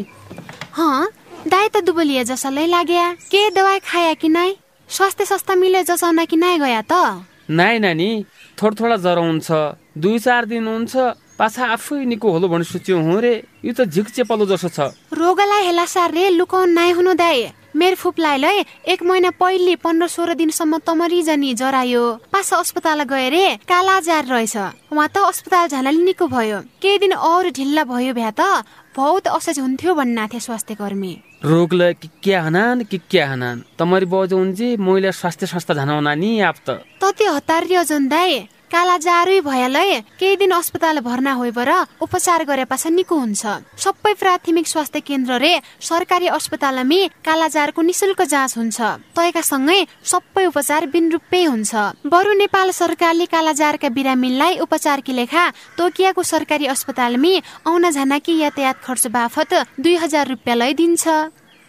हँ 0.71 1.07
दाइ 1.51 1.67
त 1.67 1.83
दुबलिया 1.83 2.23
जसलाई 2.31 2.67
लाग्या। 2.71 3.11
के 3.27 3.41
दवाई 3.51 3.79
खाया 3.83 4.13
कि 4.23 4.29
नाइ? 4.31 4.55
स्वास्थ्य 4.89 5.25
सस्ता 5.25 5.55
मिले 5.59 5.83
जसाउन 5.83 6.23
कि 6.31 6.35
नाइ 6.39 6.55
गया 6.63 6.81
त? 6.87 7.27
नाइ 7.51 7.79
नानी 7.83 8.09
थोडा 8.55 8.75
थोडा 8.79 8.97
ज्वरो 9.03 9.21
हुन्छ। 9.21 9.51
दुई 9.99 10.19
चार 10.23 10.45
दिन 10.47 10.67
हुन्छ। 10.67 10.95
पाछा 11.35 11.75
आफै 11.75 12.07
निको 12.07 12.31
होलो 12.31 12.47
भने 12.47 12.63
सोच्यो 12.63 12.95
हो 13.03 13.19
रे। 13.19 13.35
यो 13.67 13.73
त 13.75 13.83
झिक 13.91 14.07
चेपलो 14.15 14.47
जसो 14.47 14.69
छ। 14.71 14.95
रोगलाई 15.11 15.63
हेला 15.67 15.85
सार 15.85 16.11
रे 16.15 16.29
लुकाउन 16.39 16.69
नाइ 16.71 16.91
हुनु 16.95 17.13
दाइ। 17.19 17.51
मेरो 17.75 17.95
फुप्लाइलाई 17.95 18.63
एक 18.87 19.03
महिना 19.03 19.29
पहिले 19.35 19.75
पन्ध्र 19.75 20.07
सोह्र 20.07 20.33
दिनसम्म 20.33 20.77
तमरी 20.87 21.21
जनी 21.21 21.53
जरायो। 21.53 22.03
पास 22.31 22.53
अस्पताल 22.55 23.03
गए 23.03 23.27
रे 23.29 23.45
कालाजार 23.67 24.25
रहेछ। 24.25 24.55
उहाँ 24.95 25.07
त 25.11 25.17
अस्पताल 25.19 25.67
झानाले 25.67 25.99
निको 25.99 26.27
भयो। 26.27 26.59
केही 26.79 26.97
दिन 27.03 27.11
अरू 27.11 27.49
ढिल्ला 27.51 27.83
भयो 27.83 28.13
भ्या 28.15 28.31
त। 28.31 28.63
बहुत 28.95 29.27
असहज 29.27 29.59
हुन्थ्यो 29.59 29.91
भन्ना 29.91 30.27
थिए 30.31 30.39
स्वास्थ्य 30.39 30.75
कर्मी 30.79 31.13
रोगलाई 31.43 31.93
कि 31.99 32.07
क्या 32.23 32.41
हनान 32.43 32.83
कि 32.87 32.97
क्या 33.11 33.25
हनान? 33.31 33.63
तमरी 33.75 34.05
बजो 34.07 34.39
महिला 34.79 35.11
स्वास्थ्य 35.11 35.45
संस्था 35.45 35.73
झानाउना 35.75 36.15
नि 36.15 36.39
आप 36.39 36.55
त। 36.63 36.79
तति 37.03 37.25
हतार 37.27 37.67
जन 37.83 38.07
दाइ 38.07 38.54
काला 38.71 38.97
जारै 38.97 39.39
भयालै 39.41 39.89
केही 40.19 40.35
दिन 40.41 40.51
अस्पताल 40.51 40.99
भर्ना 40.99 41.33
होइबर 41.39 41.69
उपचार 42.01 42.43
गरे 42.49 42.65
पाछ 42.65 42.83
निको 42.97 43.15
हुन्छ। 43.15 43.43
सबै 43.77 44.13
प्राथमिक 44.21 44.67
स्वास्थ्य 44.67 44.99
केन्द्र 44.99 45.31
रे 45.39 45.53
सरकारी 45.79 46.27
अस्पतालमा 46.37 46.99
कालाजारको 47.25 47.81
निशुल्क 47.81 48.21
जाँच 48.33 48.51
हुन्छ। 48.57 48.79
तयका 49.15 49.41
सँगै 49.41 49.79
सबै 50.03 50.45
उपचार 50.51 50.83
बिन 50.93 51.05
रूपै 51.13 51.43
हुन्छ। 51.45 51.73
बरु 52.05 52.31
नेपाल 52.33 52.71
सरकारले 52.71 53.25
कालाजारका 53.31 53.89
बिरामीलाई 53.89 54.59
उपचार 54.65 54.99
कि 55.05 55.13
लेखा 55.13 55.43
तोकियाको 55.77 56.21
सरकारी 56.23 56.65
अस्पतालमा 56.73 57.33
आउन 57.69 57.83
कि 58.19 58.33
यातायात 58.41 58.77
खर्च 58.85 59.07
बाफत 59.07 59.51
दुई 59.79 59.95
हजार 60.03 60.27
रुपियाँ 60.27 60.73
दिन्छ 60.73 61.03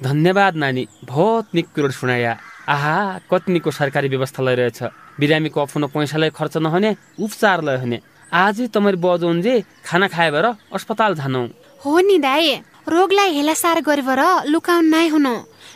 धन्यवाद 0.01 0.57
नानी 0.57 0.87
बहुत 1.05 1.55
निक 1.55 1.67
कुरो 1.75 1.91
सुनाया। 1.91 2.33
आहा 2.69 2.97
कतिको 3.31 3.71
सरकारी 3.71 4.09
व्यवस्था 4.09 4.43
लैरहेछ। 4.43 4.83
बिरामीको 5.21 5.61
अफुनो 5.61 5.87
पैसालाई 5.89 6.31
खर्च 6.31 6.57
नहुने 6.59 6.91
उपचारलाई 7.19 7.77
हुने। 7.79 7.99
आज 8.35 8.57
तमरी 8.75 8.97
बजोन्जे 8.99 9.55
खाना 9.87 10.07
खाए 10.09 10.31
भएर 10.31 10.47
अस्पताल 10.75 11.15
जानु 11.15 11.43
हो 11.83 11.93
नि 12.01 12.19
दाई 12.19 12.49
रोगलाई 12.89 13.31
हेलासार 13.35 13.81
गरेर 13.81 14.23
लुकाउन 14.53 14.85
नाइ 14.87 15.09
हुनु। 15.09 15.35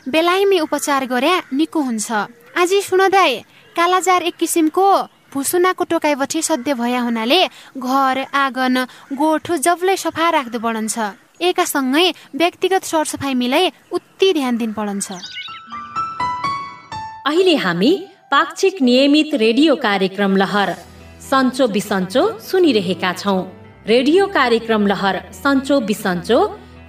बेलायमी 0.09 0.59
उपचार 0.61 1.07
गरे 1.07 1.33
निको 1.53 1.81
हुन्छ। 1.81 2.11
आज 2.53 2.71
सुन 2.85 3.03
दाई 3.09 3.33
कालाजार 3.77 4.23
एक 4.23 4.37
किसिमको 4.37 4.87
भुसुनाको 5.33 5.85
टोकाइबटी 5.85 6.41
सध्य 6.43 6.75
भया 6.75 7.01
हुनाले 7.01 7.41
घर 7.79 8.17
आँगन 8.35 8.77
गोठो 9.15 9.57
जबले 9.57 9.97
सफा 9.97 10.27
राख्दो 10.31 10.59
पढन्छ 10.59 10.99
एकासँगै 11.41 12.07
व्यक्तिगत 12.35 12.83
सरसफाइ 12.85 13.35
मिलाई 13.35 13.73
उति 13.93 14.33
ध्यान 14.33 14.57
दिन 14.59 14.73
पढन्छ। 14.73 15.09
अहिले 17.27 17.57
हामी 17.57 17.93
पाक्षिक 18.33 18.81
नियमित 18.81 19.33
रेडियो 19.35 19.75
कार्यक्रम 19.77 20.37
लहर। 20.37 20.71
सन्चो 21.21 21.67
बिसन्चो 21.69 22.21
सुनिरहेका 22.41 23.13
छौँ। 23.13 23.41
रेडियो 23.87 24.27
कार्यक्रम 24.37 24.87
लहर 24.87 25.17
सन्चो 25.35 25.79
बिसन्चो 25.89 26.39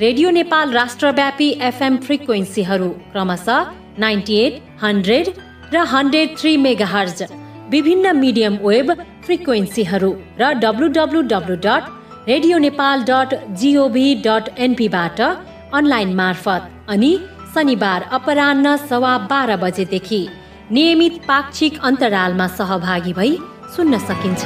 रेडियो 0.01 0.29
नेपाल 0.29 0.71
राष्ट्रव्यापी 0.71 1.47
एफएम 1.69 1.97
फ्रिक्वेन्सीहरू 2.05 2.89
क्रमशः 3.13 3.71
नाइन्टी 3.99 4.35
एट 4.39 4.59
हन्ड्रेड 4.83 5.29
र 5.73 5.85
हन्ड्रेड 5.93 6.37
थ्री 6.39 6.51
मेगाहर्ज। 6.65 7.23
विभिन्न 7.71 8.15
मिडियम 8.17 8.57
वेब 8.65 8.91
फ्रिक्वेन्सीहरू 9.25 10.11
र 10.41 10.51
W 10.63 10.87
W 10.97 11.21
W 11.31 11.55
dot 11.65 11.89
radio 12.27 12.57
Nepal 12.67 13.03
dot 13.09 13.33
gov 13.61 14.05
dot 14.27 14.53
एनपीबाट 14.67 15.21
online 15.79 16.13
मार्फत 16.21 16.69
अनि 16.89 17.11
शनिबार 17.55 18.07
अपरान्न 18.19 18.75
सवा 18.85 19.17
बाह्र 19.31 19.57
बजेदेखि। 19.65 20.21
नियमित 20.71 21.15
पाक्षिक 21.27 21.79
अन्तरालमा 21.83 22.47
सहभागी 22.57 23.13
भई 23.13 23.37
सुन्न 23.75 23.97
सकिन्छ। 23.99 24.43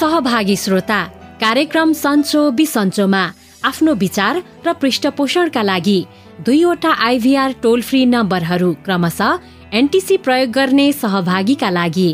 सहभागी 0.00 0.56
श्रोता 0.64 1.00
कार्यक्रम 1.40 1.92
सन्चो 2.02 2.42
बिसन्चोमा 2.58 3.22
आफ्नो 3.68 3.94
विचार 4.02 4.42
र 4.66 4.72
पृष्ठपोषणका 4.82 5.62
लागि 5.62 5.98
दुईवटा 6.46 6.90
आइभीआर 7.08 7.52
टोल 7.62 7.82
फ्री 7.88 8.04
नम्बरहरू 8.06 8.72
क्रमशः 8.84 9.38
एनटिसी 9.78 10.16
प्रयोग 10.26 10.50
गर्ने 10.58 10.86
सहभागीका 10.92 11.70
लागि 11.70 12.08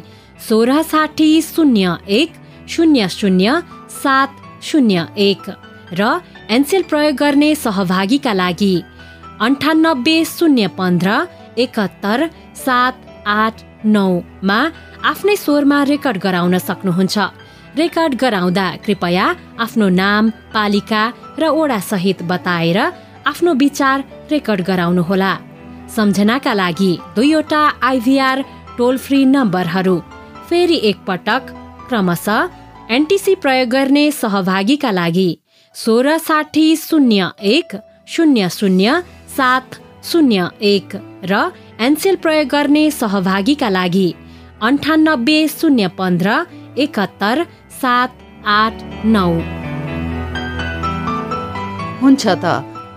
सोह्र 0.48 0.80
साठी 0.92 1.30
शून्य 1.42 1.94
एक 2.20 2.30
शून्य 2.74 3.08
शून्य 3.18 3.60
सात 4.02 4.40
शून्य 4.70 5.04
एक 5.28 5.50
र 6.00 6.08
एनसेल 6.56 6.82
प्रयोग 6.90 7.16
गर्ने 7.20 7.54
सहभागीका 7.64 8.32
लागि 8.32 8.74
अन्ठानब्बे 9.46 10.16
शून्य 10.26 10.66
पन्ध्र 10.78 11.20
एकहत्तर 11.58 12.26
सात 12.64 12.92
आठ 13.26 13.62
नौमा 13.84 14.60
आफ्नै 15.10 15.36
स्वरमा 15.36 15.82
रेकर्ड 15.84 16.18
गराउन 16.24 16.58
सक्नुहुन्छ। 16.58 17.18
रेकर्ड 17.76 18.14
गराउँदा 18.22 18.66
कृपया 18.84 19.26
आफ्नो 19.64 19.88
नाम 19.88 20.30
पालिका 20.54 21.02
र 21.40 21.48
ओडा 21.60 21.78
सहित 21.90 22.22
बताएर 22.30 22.78
आफ्नो 23.30 23.54
विचार 23.62 24.02
रेकर्ड 24.30 24.60
गराउनुहोला। 24.68 25.32
सम्झनाका 25.96 26.54
लागि 26.54 26.92
दुईवटा 27.16 27.62
आइभीआर 27.90 28.42
टोल 28.78 28.96
फ्री 29.04 29.24
नम्बरहरू 29.24 29.98
फेरि 30.48 30.78
एकपटक 30.90 31.42
क्रमशः 31.88 32.48
एनटिसी 32.96 33.34
प्रयोग 33.42 33.68
गर्ने 33.68 34.10
सहभागीका 34.12 34.90
लागि 34.90 35.30
सोह्र 35.74 36.16
साठी 36.18 36.66
शून्य 36.76 37.28
एक 37.54 37.76
शून्य 38.14 38.48
शून्य 38.50 39.00
सात 39.36 39.76
शून्य 40.04 40.46
एक 40.72 40.96
र 41.30 41.38
एनसेल 41.80 42.16
प्रयोग 42.22 42.48
गर्ने 42.52 42.90
सहभागीका 42.90 43.68
लागि 43.70 44.08
अन्ठानब्बे 44.68 45.38
शून्य 45.48 45.86
पन्ध्र 45.98 46.42
एकहत्तर 46.84 47.42
सात 47.80 48.10
आठ 48.46 48.82
नौ। 49.04 49.30
हुन्छ 52.02 52.26
त 52.42 52.44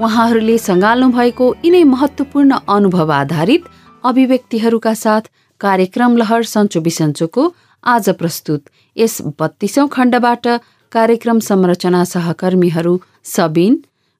उहाँहरूले 0.01 0.57
सङ्घाल्नु 0.57 1.07
भएको 1.17 1.45
यिनै 1.65 1.83
महत्त्वपूर्ण 1.93 2.51
अनुभव 2.75 3.11
आधारित 3.13 3.63
अभिव्यक्तिहरूका 4.03 4.93
साथ 4.93 5.29
कार्यक्रम 5.61 6.17
लहर 6.17 6.41
सन्चो 6.53 6.79
बिसन्चोको 6.87 7.43
आज 7.83 8.09
प्रस्तुत। 8.19 8.61
यस 8.97 9.21
बत्तीसौँ 9.39 9.87
खण्डबाट 9.91 10.47
कार्यक्रम 10.91 11.39
संरचना 11.49 12.03
सहकर्मीहरू 12.13 12.93
सबिन 13.35 13.73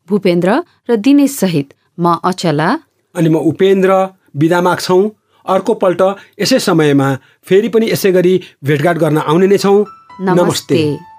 भूपेन्द्र 0.10 0.50
र 0.90 0.96
दिनेश 1.06 1.32
सहित 1.40 1.74
म 2.00 2.16
अचला। 2.24 2.70
अनि 3.16 3.30
म 3.30 3.36
उपेन्द्र 3.36 3.92
बिदा 4.36 4.62
माग्छौँ 4.62 5.04
अर्कोपल्ट 5.46 6.02
यसै 6.42 6.60
समयमा 6.60 7.08
फेरि 7.48 7.68
पनि 7.70 7.86
यसै 7.92 8.12
गरी 8.12 8.34
भेटघाट 8.64 8.98
गर्न 8.98 9.18
आउने 9.18 9.48
नै 9.48 9.58
छौँ। 9.58 9.86
नमस्ते, 10.20 10.44
नमस्ते। 10.44 11.15